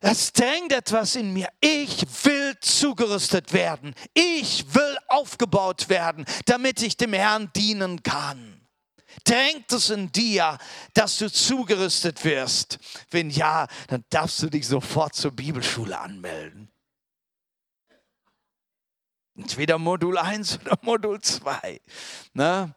Es 0.00 0.32
drängt 0.32 0.70
etwas 0.70 1.16
in 1.16 1.32
mir. 1.32 1.48
Ich 1.58 2.06
will 2.22 2.56
zugerüstet 2.60 3.52
werden. 3.52 3.96
Ich 4.12 4.72
will 4.72 4.96
aufgebaut 5.08 5.88
werden, 5.88 6.24
damit 6.46 6.80
ich 6.80 6.96
dem 6.96 7.12
Herrn 7.12 7.50
dienen 7.56 8.04
kann. 8.04 8.68
Drängt 9.24 9.72
es 9.72 9.90
in 9.90 10.12
dir, 10.12 10.58
dass 10.92 11.18
du 11.18 11.28
zugerüstet 11.28 12.24
wirst? 12.24 12.78
Wenn 13.10 13.30
ja, 13.30 13.66
dann 13.88 14.04
darfst 14.10 14.40
du 14.44 14.48
dich 14.48 14.68
sofort 14.68 15.16
zur 15.16 15.32
Bibelschule 15.32 15.98
anmelden. 15.98 16.70
Entweder 19.36 19.78
Modul 19.78 20.18
1 20.18 20.60
oder 20.64 20.78
Modul 20.82 21.20
2. 21.20 21.80
Ne? 22.34 22.74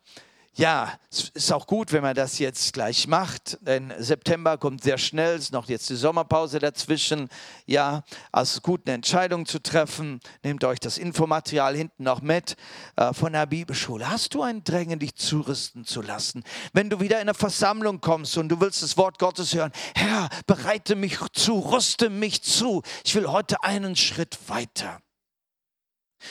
ja, 0.58 0.92
es 1.12 1.30
ist 1.30 1.54
auch 1.54 1.68
gut, 1.68 1.92
wenn 1.94 2.02
man 2.02 2.16
das 2.16 2.40
jetzt 2.40 2.74
gleich 2.74 3.08
macht, 3.08 3.60
denn 3.62 3.94
September 4.00 4.58
kommt 4.58 4.84
sehr 4.84 4.98
schnell, 4.98 5.36
es 5.36 5.46
ist 5.46 5.54
noch 5.54 5.70
jetzt 5.70 5.88
die 5.92 5.96
Sommerpause 5.96 6.58
dazwischen. 6.58 7.30
Ja, 7.68 8.04
also 8.32 8.60
gut, 8.62 8.82
eine 8.86 8.96
Entscheidung 8.96 9.46
zu 9.46 9.62
treffen. 9.62 10.20
Nehmt 10.42 10.64
euch 10.64 10.80
das 10.80 10.98
Infomaterial 10.98 11.76
hinten 11.76 12.04
noch 12.04 12.22
mit 12.22 12.56
äh, 12.96 13.14
von 13.14 13.34
der 13.34 13.46
Bibelschule. 13.46 14.10
Hast 14.10 14.34
du 14.34 14.42
ein 14.42 14.64
Drängen, 14.64 14.98
dich 14.98 15.16
zurüsten 15.16 15.86
zu 15.86 16.02
lassen? 16.02 16.44
Wenn 16.74 16.90
du 16.90 17.00
wieder 17.00 17.18
in 17.18 17.30
eine 17.30 17.36
Versammlung 17.36 18.02
kommst 18.02 18.36
und 18.38 18.50
du 18.50 18.60
willst 18.60 18.82
das 18.82 18.98
Wort 18.98 19.20
Gottes 19.20 19.54
hören, 19.54 19.72
Herr, 19.96 20.28
bereite 20.48 20.96
mich 20.96 21.20
zu, 21.34 21.60
rüste 21.60 22.10
mich 22.10 22.42
zu. 22.42 22.82
Ich 23.06 23.14
will 23.14 23.28
heute 23.28 23.64
einen 23.64 23.96
Schritt 23.96 24.40
weiter. 24.48 25.02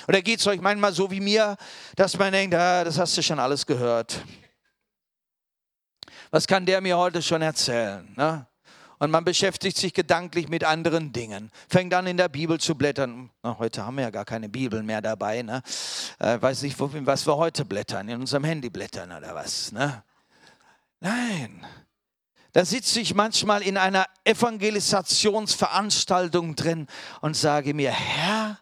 Oder 0.09 0.23
geht 0.23 0.41
es 0.41 0.47
euch 0.47 0.61
manchmal 0.61 0.93
so 0.93 1.11
wie 1.11 1.21
mir, 1.21 1.57
dass 1.95 2.19
man 2.19 2.33
denkt, 2.33 2.55
ah, 2.55 2.85
das 2.85 2.99
hast 2.99 3.17
du 3.17 3.23
schon 3.23 3.39
alles 3.39 3.67
gehört. 3.67 4.23
Was 6.31 6.47
kann 6.47 6.65
der 6.67 6.81
mir 6.81 6.97
heute 6.97 7.23
schon 7.23 7.43
erzählen? 7.43 8.13
Ne? 8.17 8.47
Und 8.99 9.11
man 9.11 9.25
beschäftigt 9.25 9.77
sich 9.77 9.93
gedanklich 9.93 10.49
mit 10.49 10.65
anderen 10.65 11.13
Dingen. 11.13 11.51
Fängt 11.69 11.93
an 11.93 12.07
in 12.07 12.17
der 12.17 12.31
Bibel 12.31 12.59
zu 12.59 12.75
blättern. 12.75 13.29
Na, 13.43 13.59
heute 13.59 13.85
haben 13.85 13.97
wir 13.97 14.05
ja 14.05 14.11
gar 14.11 14.25
keine 14.25 14.49
Bibel 14.49 14.83
mehr 14.83 15.03
dabei. 15.03 15.43
Ne? 15.43 15.61
Äh, 16.19 16.41
weiß 16.41 16.63
nicht, 16.63 16.77
was 16.79 17.27
wir 17.27 17.37
heute 17.37 17.67
blättern. 17.67 18.09
In 18.09 18.21
unserem 18.21 18.45
Handy 18.45 18.71
blättern 18.71 19.13
oder 19.13 19.35
was. 19.35 19.73
Ne? 19.73 20.03
Nein. 21.01 21.67
Da 22.53 22.65
sitze 22.65 23.01
ich 23.01 23.13
manchmal 23.15 23.61
in 23.61 23.77
einer 23.77 24.07
Evangelisationsveranstaltung 24.25 26.57
drin 26.57 26.87
und 27.21 27.37
sage 27.37 27.75
mir, 27.75 27.91
Herr, 27.91 28.59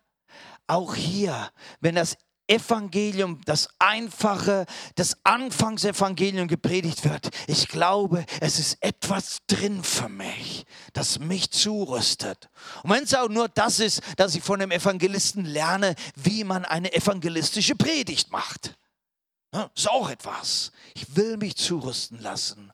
auch 0.66 0.94
hier, 0.94 1.50
wenn 1.80 1.94
das 1.94 2.16
Evangelium, 2.46 3.40
das 3.46 3.68
einfache, 3.78 4.66
das 4.96 5.16
Anfangsevangelium 5.24 6.46
gepredigt 6.46 7.04
wird. 7.04 7.30
Ich 7.46 7.68
glaube, 7.68 8.24
es 8.40 8.58
ist 8.58 8.76
etwas 8.82 9.38
drin 9.46 9.82
für 9.82 10.10
mich, 10.10 10.66
das 10.92 11.18
mich 11.18 11.50
zurüstet. 11.50 12.50
Und 12.82 12.90
wenn 12.90 13.04
es 13.04 13.14
auch 13.14 13.30
nur 13.30 13.48
das 13.48 13.80
ist, 13.80 14.02
dass 14.16 14.34
ich 14.34 14.42
von 14.42 14.60
dem 14.60 14.70
Evangelisten 14.70 15.46
lerne, 15.46 15.94
wie 16.16 16.44
man 16.44 16.66
eine 16.66 16.92
evangelistische 16.92 17.76
Predigt 17.76 18.30
macht. 18.30 18.76
Ja, 19.54 19.70
ist 19.76 19.88
auch 19.88 20.10
etwas. 20.10 20.72
Ich 20.94 21.14
will 21.14 21.36
mich 21.36 21.54
zurüsten 21.54 22.18
lassen. 22.20 22.72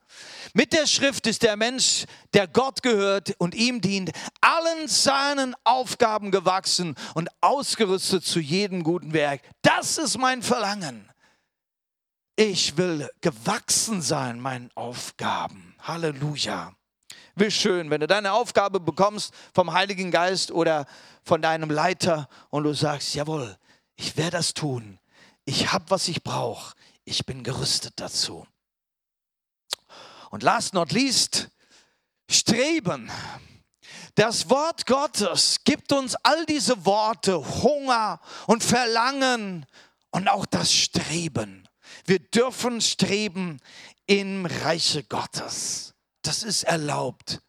Mit 0.55 0.73
der 0.73 0.87
Schrift 0.87 1.27
ist 1.27 1.43
der 1.43 1.57
Mensch, 1.57 2.07
der 2.33 2.49
Gott 2.49 2.83
gehört 2.83 3.35
und 3.37 3.55
ihm 3.55 3.83
dient, 3.83 4.12
allen 4.40 4.88
seinen 4.88 5.55
Aufgaben 5.62 6.31
gewachsen 6.31 6.95
und 7.12 7.29
ausgerüstet 7.43 8.25
zu 8.25 8.40
jedem 8.40 8.83
guten 8.83 9.12
Werk. 9.12 9.43
Das 9.61 9.99
ist 9.99 10.16
mein 10.16 10.43
Verlangen. 10.43 11.07
Ich 12.35 12.79
will 12.79 13.11
gewachsen 13.21 14.01
sein 14.01 14.40
meinen 14.40 14.71
Aufgaben. 14.75 15.75
Halleluja. 15.81 16.73
Wie 17.35 17.51
schön, 17.51 17.90
wenn 17.90 18.01
du 18.01 18.07
deine 18.07 18.33
Aufgabe 18.33 18.81
bekommst 18.81 19.35
vom 19.53 19.75
Heiligen 19.75 20.11
Geist 20.11 20.51
oder 20.51 20.87
von 21.25 21.43
deinem 21.43 21.71
Leiter 21.71 22.27
und 22.49 22.64
du 22.64 22.73
sagst, 22.73 23.14
jawohl, 23.14 23.59
ich 23.97 24.16
werde 24.16 24.38
das 24.38 24.55
tun 24.55 25.00
ich 25.51 25.73
habe, 25.73 25.85
was 25.89 26.09
ich 26.09 26.23
brauche. 26.23 26.75
Ich 27.05 27.27
bin 27.27 27.43
gerüstet 27.43 27.95
dazu. 27.97 28.47
Und 30.31 30.43
last 30.45 30.75
not 30.75 30.93
least, 30.93 31.49
streben. 32.31 33.11
Das 34.15 34.49
Wort 34.49 34.87
Gottes 34.87 35.59
gibt 35.65 35.93
uns 35.93 36.15
all 36.23 36.47
diese 36.47 36.85
Worte, 36.85 37.45
Hunger 37.63 38.21
und 38.47 38.63
Verlangen 38.63 39.67
und 40.11 40.29
auch 40.29 40.47
das 40.47 40.73
Streben. 40.73 41.69
Wir 42.05 42.21
dürfen 42.21 42.81
streben 42.81 43.61
im 44.07 44.47
Reiche 44.47 45.03
Gottes. 45.03 45.95
Das 46.23 46.45
ist 46.45 46.63
erlaubt. 46.63 47.41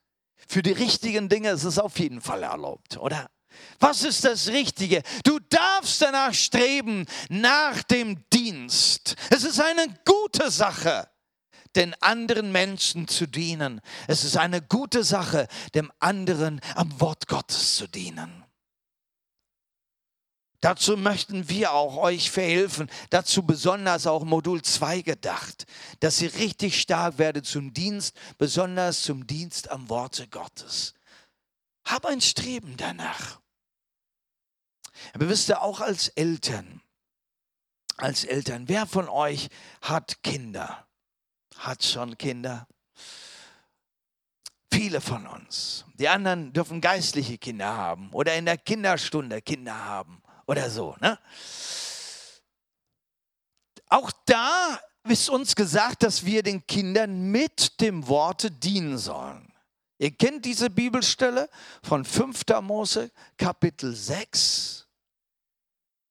Für 0.47 0.63
die 0.63 0.71
richtigen 0.71 1.29
Dinge 1.29 1.51
ist 1.51 1.65
es 1.65 1.77
auf 1.77 1.99
jeden 1.99 2.21
Fall 2.21 2.43
erlaubt, 2.43 2.97
oder? 2.97 3.29
Was 3.79 4.03
ist 4.03 4.23
das 4.23 4.47
Richtige? 4.47 5.03
Du 5.23 5.39
darfst 5.39 5.70
danach 5.99 6.33
streben, 6.33 7.05
nach 7.29 7.83
dem 7.83 8.23
Dienst. 8.31 9.15
Es 9.29 9.43
ist 9.43 9.59
eine 9.59 9.87
gute 10.05 10.51
Sache, 10.51 11.09
den 11.75 11.93
anderen 12.01 12.51
Menschen 12.51 13.07
zu 13.07 13.27
dienen. 13.27 13.81
Es 14.07 14.23
ist 14.23 14.37
eine 14.37 14.61
gute 14.61 15.03
Sache, 15.03 15.47
dem 15.73 15.91
anderen 15.99 16.61
am 16.75 16.99
Wort 16.99 17.27
Gottes 17.27 17.75
zu 17.75 17.87
dienen. 17.87 18.45
Dazu 20.61 20.95
möchten 20.95 21.49
wir 21.49 21.71
auch 21.73 21.97
euch 21.97 22.29
verhelfen, 22.29 22.87
dazu 23.09 23.41
besonders 23.43 24.05
auch 24.05 24.23
Modul 24.23 24.61
2 24.61 25.01
gedacht, 25.01 25.65
dass 26.01 26.21
ihr 26.21 26.31
richtig 26.35 26.79
stark 26.79 27.17
werdet 27.17 27.47
zum 27.47 27.73
Dienst, 27.73 28.15
besonders 28.37 29.01
zum 29.01 29.25
Dienst 29.25 29.71
am 29.71 29.89
Worte 29.89 30.27
Gottes. 30.27 30.93
Hab 31.83 32.05
ein 32.05 32.21
Streben 32.21 32.77
danach. 32.77 33.40
Aber 35.13 35.29
wisst 35.29 35.49
ihr, 35.49 35.61
auch 35.61 35.81
als 35.81 36.09
Eltern, 36.09 36.81
als 37.97 38.23
Eltern, 38.23 38.67
wer 38.67 38.85
von 38.85 39.09
euch 39.09 39.49
hat 39.81 40.23
Kinder? 40.23 40.87
Hat 41.57 41.83
schon 41.83 42.17
Kinder? 42.17 42.67
Viele 44.73 45.01
von 45.01 45.27
uns. 45.27 45.85
Die 45.95 46.07
anderen 46.07 46.53
dürfen 46.53 46.81
geistliche 46.81 47.37
Kinder 47.37 47.75
haben 47.75 48.09
oder 48.13 48.35
in 48.35 48.45
der 48.45 48.57
Kinderstunde 48.57 49.41
Kinder 49.41 49.85
haben 49.85 50.21
oder 50.47 50.69
so. 50.69 50.95
Ne? 51.01 51.19
Auch 53.87 54.11
da 54.25 54.79
ist 55.09 55.29
uns 55.29 55.55
gesagt, 55.55 56.03
dass 56.03 56.25
wir 56.25 56.41
den 56.41 56.65
Kindern 56.65 57.31
mit 57.31 57.81
dem 57.81 58.07
Worte 58.07 58.49
dienen 58.49 58.97
sollen. 58.97 59.51
Ihr 59.97 60.11
kennt 60.11 60.45
diese 60.45 60.69
Bibelstelle 60.69 61.49
von 61.83 62.05
5. 62.05 62.43
Mose, 62.61 63.11
Kapitel 63.37 63.93
6 63.93 64.80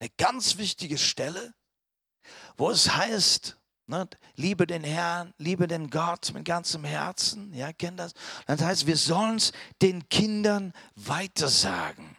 eine 0.01 0.11
ganz 0.17 0.57
wichtige 0.57 0.99
Stelle, 0.99 1.55
wo 2.57 2.71
es 2.71 2.95
heißt, 2.95 3.57
ne, 3.87 4.09
liebe 4.37 4.67
den 4.67 4.83
Herrn, 4.83 5.35
liebe 5.39 5.69
den 5.69 5.91
Gott 5.91 6.33
mit 6.35 6.45
ganzem 6.45 6.85
Herzen. 6.85 7.53
Ja, 7.53 7.73
kennt 7.73 8.01
das? 8.01 8.15
Das 8.47 8.63
heißt, 8.63 8.87
wir 8.87 8.97
sollen 8.97 9.37
es 9.37 9.53
den 9.83 10.09
Kindern 10.09 10.73
weitersagen 10.97 12.17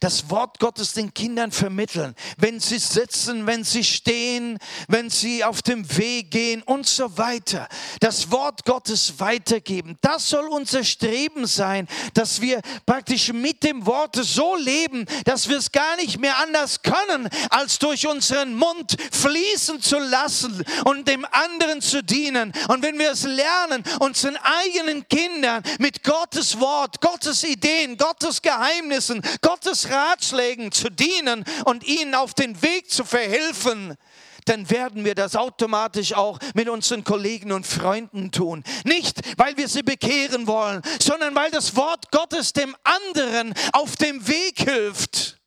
das 0.00 0.30
Wort 0.30 0.58
Gottes 0.58 0.92
den 0.92 1.12
Kindern 1.14 1.52
vermitteln, 1.52 2.14
wenn 2.36 2.60
sie 2.60 2.78
sitzen, 2.78 3.46
wenn 3.46 3.64
sie 3.64 3.84
stehen, 3.84 4.58
wenn 4.88 5.10
sie 5.10 5.44
auf 5.44 5.62
dem 5.62 5.96
Weg 5.96 6.30
gehen 6.30 6.62
und 6.62 6.86
so 6.86 7.16
weiter. 7.18 7.68
Das 8.00 8.30
Wort 8.30 8.64
Gottes 8.64 9.20
weitergeben. 9.20 9.98
Das 10.00 10.28
soll 10.28 10.46
unser 10.48 10.84
Streben 10.84 11.46
sein, 11.46 11.88
dass 12.14 12.40
wir 12.40 12.60
praktisch 12.84 13.32
mit 13.32 13.62
dem 13.62 13.86
Wort 13.86 14.16
so 14.16 14.56
leben, 14.56 15.06
dass 15.24 15.48
wir 15.48 15.58
es 15.58 15.72
gar 15.72 15.96
nicht 15.96 16.18
mehr 16.18 16.38
anders 16.38 16.82
können, 16.82 17.28
als 17.50 17.78
durch 17.78 18.06
unseren 18.06 18.54
Mund 18.54 18.96
fließen 19.12 19.80
zu 19.80 19.98
lassen 19.98 20.64
und 20.84 21.08
dem 21.08 21.26
anderen 21.30 21.80
zu 21.80 22.02
dienen. 22.02 22.52
Und 22.68 22.82
wenn 22.82 22.98
wir 22.98 23.12
es 23.12 23.24
lernen, 23.24 23.82
unseren 24.00 24.36
eigenen 24.36 25.06
Kindern 25.08 25.62
mit 25.78 26.02
Gottes 26.02 26.58
Wort, 26.60 27.00
Gottes 27.00 27.44
Ideen, 27.44 27.96
Gottes 27.96 28.42
Geheimnissen, 28.42 29.22
Gottes 29.40 29.65
Gottes 29.66 29.90
Ratschlägen 29.90 30.70
zu 30.70 30.90
dienen 30.90 31.44
und 31.64 31.82
ihnen 31.82 32.14
auf 32.14 32.34
den 32.34 32.62
Weg 32.62 32.88
zu 32.88 33.04
verhelfen, 33.04 33.96
dann 34.44 34.70
werden 34.70 35.04
wir 35.04 35.16
das 35.16 35.34
automatisch 35.34 36.12
auch 36.12 36.38
mit 36.54 36.68
unseren 36.68 37.02
Kollegen 37.02 37.50
und 37.50 37.66
Freunden 37.66 38.30
tun. 38.30 38.62
Nicht, 38.84 39.20
weil 39.36 39.56
wir 39.56 39.66
sie 39.66 39.82
bekehren 39.82 40.46
wollen, 40.46 40.82
sondern 41.00 41.34
weil 41.34 41.50
das 41.50 41.74
Wort 41.74 42.12
Gottes 42.12 42.52
dem 42.52 42.76
anderen 42.84 43.54
auf 43.72 43.96
dem 43.96 44.28
Weg 44.28 44.60
hilft, 44.60 45.38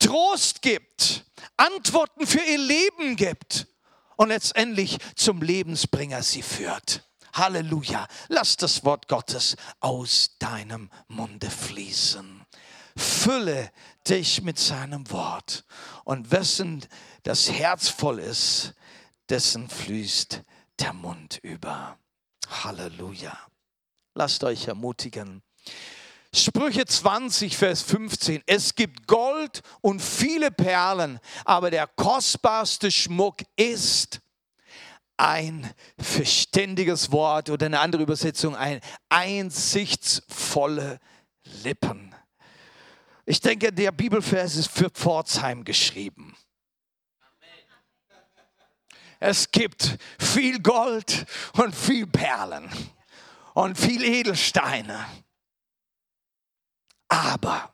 Trost 0.00 0.60
gibt, 0.60 1.24
Antworten 1.56 2.26
für 2.26 2.42
ihr 2.42 2.58
Leben 2.58 3.14
gibt 3.14 3.68
und 4.16 4.30
letztendlich 4.30 4.98
zum 5.14 5.40
Lebensbringer 5.40 6.24
sie 6.24 6.42
führt. 6.42 7.08
Halleluja. 7.32 8.06
Lass 8.28 8.56
das 8.56 8.84
Wort 8.84 9.08
Gottes 9.08 9.56
aus 9.80 10.36
deinem 10.38 10.90
Munde 11.08 11.50
fließen. 11.50 12.44
Fülle 12.96 13.70
dich 14.08 14.42
mit 14.42 14.58
seinem 14.58 15.10
Wort. 15.10 15.64
Und 16.04 16.30
wessen 16.30 16.84
das 17.22 17.50
Herz 17.50 17.88
voll 17.88 18.18
ist, 18.18 18.74
dessen 19.28 19.68
fließt 19.68 20.42
der 20.80 20.92
Mund 20.92 21.38
über. 21.42 21.98
Halleluja. 22.48 23.36
Lasst 24.14 24.44
euch 24.44 24.68
ermutigen. 24.68 25.42
Sprüche 26.34 26.86
20, 26.86 27.56
Vers 27.56 27.82
15. 27.82 28.42
Es 28.46 28.74
gibt 28.74 29.06
Gold 29.06 29.60
und 29.82 30.00
viele 30.00 30.50
Perlen, 30.50 31.20
aber 31.44 31.70
der 31.70 31.86
kostbarste 31.86 32.90
Schmuck 32.90 33.42
ist 33.56 34.21
ein 35.16 35.72
verständiges 35.98 37.12
Wort 37.12 37.50
oder 37.50 37.66
eine 37.66 37.80
andere 37.80 38.02
Übersetzung, 38.02 38.56
ein 38.56 38.80
einsichtsvolle 39.08 40.98
Lippen. 41.62 42.14
Ich 43.24 43.40
denke, 43.40 43.72
der 43.72 43.92
Bibelvers 43.92 44.56
ist 44.56 44.70
für 44.70 44.90
Pforzheim 44.90 45.64
geschrieben. 45.64 46.36
Es 49.20 49.52
gibt 49.52 49.98
viel 50.18 50.60
Gold 50.60 51.26
und 51.52 51.76
viel 51.76 52.08
Perlen 52.08 52.68
und 53.54 53.78
viel 53.78 54.02
Edelsteine. 54.02 55.06
Aber 57.06 57.72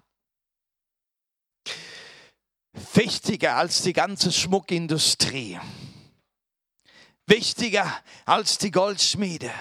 wichtiger 2.92 3.56
als 3.56 3.80
die 3.82 3.94
ganze 3.94 4.30
Schmuckindustrie 4.30 5.58
wichtiger 7.28 8.02
als 8.24 8.58
die 8.58 8.70
Goldschmiede, 8.70 9.52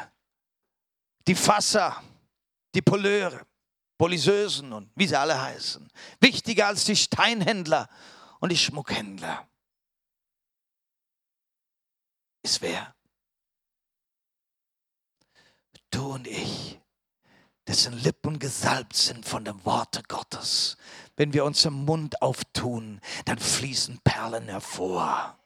die 1.27 1.35
Fasser, 1.35 2.01
die 2.73 2.81
Poleure, 2.81 3.45
Poliseusen 3.97 4.73
und 4.73 4.91
wie 4.95 5.07
sie 5.07 5.17
alle 5.17 5.41
heißen. 5.41 5.91
Wichtiger 6.19 6.67
als 6.67 6.85
die 6.85 6.95
Steinhändler 6.95 7.89
und 8.39 8.51
die 8.51 8.57
Schmuckhändler. 8.57 9.47
Ist 12.43 12.61
wer? 12.61 12.95
Du 15.89 16.13
und 16.13 16.27
ich, 16.27 16.79
dessen 17.65 17.93
Lippen 17.93 18.39
gesalbt 18.39 18.95
sind 18.95 19.25
von 19.25 19.43
dem 19.43 19.65
Worte 19.65 20.03
Gottes. 20.03 20.77
Wenn 21.15 21.33
wir 21.33 21.43
unseren 21.43 21.85
Mund 21.85 22.21
auftun, 22.21 23.01
dann 23.25 23.39
fließen 23.39 23.99
Perlen 24.03 24.47
hervor. 24.47 25.39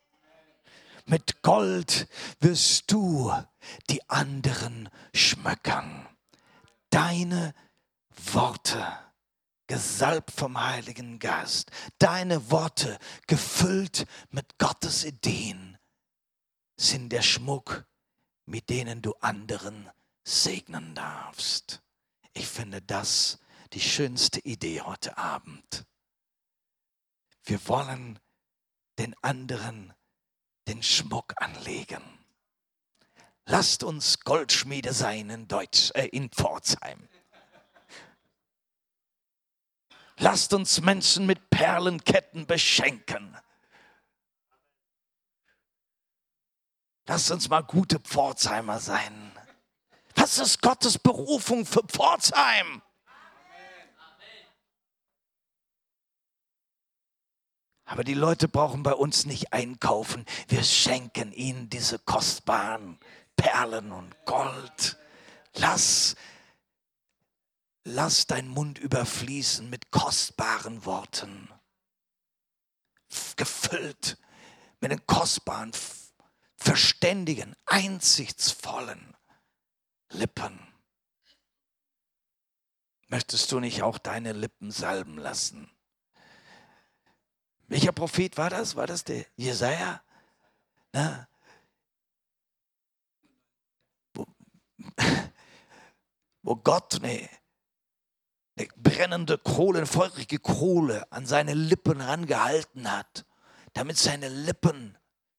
Mit 1.11 1.41
Gold 1.41 2.07
wirst 2.39 2.89
du 2.89 3.33
die 3.89 4.09
anderen 4.09 4.87
schmökern. 5.13 6.07
Deine 6.89 7.53
Worte, 8.31 8.81
gesalbt 9.67 10.31
vom 10.31 10.57
Heiligen 10.57 11.19
Geist, 11.19 11.69
deine 11.99 12.49
Worte, 12.49 12.97
gefüllt 13.27 14.05
mit 14.29 14.57
Gottes 14.57 15.03
Ideen, 15.03 15.77
sind 16.77 17.09
der 17.09 17.23
Schmuck, 17.23 17.85
mit 18.45 18.69
denen 18.69 19.01
du 19.01 19.13
anderen 19.15 19.89
segnen 20.23 20.95
darfst. 20.95 21.81
Ich 22.31 22.47
finde 22.47 22.81
das 22.81 23.37
die 23.73 23.81
schönste 23.81 24.39
Idee 24.39 24.79
heute 24.79 25.17
Abend. 25.17 25.85
Wir 27.43 27.67
wollen 27.67 28.17
den 28.97 29.13
anderen 29.21 29.93
den 30.71 30.83
Schmuck 30.83 31.33
anlegen. 31.35 32.01
Lasst 33.45 33.83
uns 33.83 34.21
Goldschmiede 34.21 34.93
sein 34.93 35.29
in, 35.29 35.47
Deutsch, 35.47 35.91
äh, 35.95 36.07
in 36.07 36.29
Pforzheim. 36.29 37.09
Lasst 40.17 40.53
uns 40.53 40.79
Menschen 40.79 41.25
mit 41.25 41.49
Perlenketten 41.49 42.45
beschenken. 42.45 43.37
Lasst 47.05 47.31
uns 47.31 47.49
mal 47.49 47.63
gute 47.63 47.99
Pforzheimer 47.99 48.79
sein. 48.79 49.37
Was 50.15 50.37
ist 50.37 50.61
Gottes 50.61 50.97
Berufung 50.97 51.65
für 51.65 51.83
Pforzheim? 51.83 52.81
Aber 57.91 58.05
die 58.05 58.13
Leute 58.13 58.47
brauchen 58.47 58.83
bei 58.83 58.93
uns 58.93 59.25
nicht 59.25 59.51
einkaufen. 59.51 60.25
Wir 60.47 60.63
schenken 60.63 61.33
ihnen 61.33 61.69
diese 61.69 61.99
kostbaren 61.99 62.97
Perlen 63.35 63.91
und 63.91 64.15
Gold. 64.23 64.97
Lass, 65.55 66.15
lass 67.83 68.27
dein 68.27 68.47
Mund 68.47 68.79
überfließen 68.79 69.69
mit 69.69 69.91
kostbaren 69.91 70.85
Worten. 70.85 71.49
Gefüllt 73.35 74.17
mit 74.79 74.91
den 74.91 75.05
kostbaren, 75.05 75.73
verständigen, 76.55 77.57
einsichtsvollen 77.65 79.17
Lippen. 80.11 80.65
Möchtest 83.09 83.51
du 83.51 83.59
nicht 83.59 83.83
auch 83.83 83.97
deine 83.97 84.31
Lippen 84.31 84.71
salben 84.71 85.17
lassen? 85.17 85.69
Welcher 87.71 87.93
Prophet 87.93 88.35
war 88.35 88.49
das? 88.49 88.75
War 88.75 88.85
das 88.85 89.05
der 89.05 89.25
Jesaja? 89.37 90.01
Na? 90.91 91.25
Wo, 94.13 94.27
wo 96.43 96.57
Gott 96.57 97.01
eine, 97.01 97.29
eine 98.57 98.67
brennende 98.75 99.37
Kohle, 99.37 99.77
eine 99.77 99.87
feurige 99.87 100.37
Kohle 100.39 101.09
an 101.13 101.25
seine 101.25 101.53
Lippen 101.53 102.01
rangehalten 102.01 102.91
hat, 102.91 103.25
damit 103.71 103.97
seine 103.97 104.27
Lippen 104.27 104.97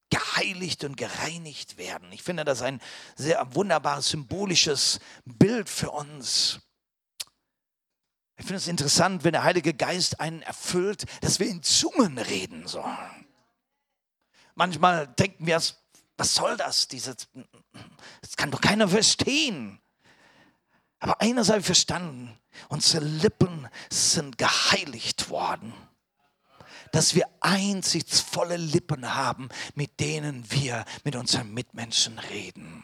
geheiligt 0.08 0.84
und 0.84 0.96
gereinigt 0.96 1.76
werden. 1.76 2.10
Ich 2.12 2.22
finde 2.22 2.46
das 2.46 2.62
ein 2.62 2.80
sehr 3.14 3.54
wunderbares 3.54 4.08
symbolisches 4.08 5.00
Bild 5.26 5.68
für 5.68 5.90
uns. 5.90 6.62
Ich 8.42 8.46
finde 8.48 8.58
es 8.58 8.66
interessant, 8.66 9.22
wenn 9.22 9.34
der 9.34 9.44
Heilige 9.44 9.72
Geist 9.72 10.18
einen 10.18 10.42
erfüllt, 10.42 11.04
dass 11.20 11.38
wir 11.38 11.46
in 11.46 11.62
Zungen 11.62 12.18
reden 12.18 12.66
sollen. 12.66 13.26
Manchmal 14.56 15.06
denken 15.06 15.46
wir, 15.46 15.62
was 16.16 16.34
soll 16.34 16.56
das? 16.56 16.88
Diese, 16.88 17.14
das 18.20 18.36
kann 18.36 18.50
doch 18.50 18.60
keiner 18.60 18.88
verstehen. 18.88 19.80
Aber 20.98 21.20
eines 21.20 21.50
habe 21.50 21.60
ich 21.60 21.66
verstanden, 21.66 22.36
unsere 22.68 23.04
Lippen 23.04 23.68
sind 23.90 24.38
geheiligt 24.38 25.30
worden. 25.30 25.72
Dass 26.90 27.14
wir 27.14 27.28
einsichtsvolle 27.38 28.56
Lippen 28.56 29.14
haben, 29.14 29.50
mit 29.76 30.00
denen 30.00 30.50
wir 30.50 30.84
mit 31.04 31.14
unseren 31.14 31.54
Mitmenschen 31.54 32.18
reden. 32.18 32.82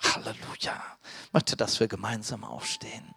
Halleluja. 0.00 0.82
Ich 1.26 1.32
möchte, 1.32 1.56
dass 1.56 1.78
wir 1.78 1.86
gemeinsam 1.86 2.42
aufstehen. 2.42 3.14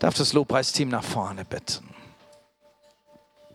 Darf 0.00 0.14
das 0.14 0.32
Lobpreisteam 0.32 0.88
nach 0.88 1.04
vorne 1.04 1.44
bitten. 1.44 1.88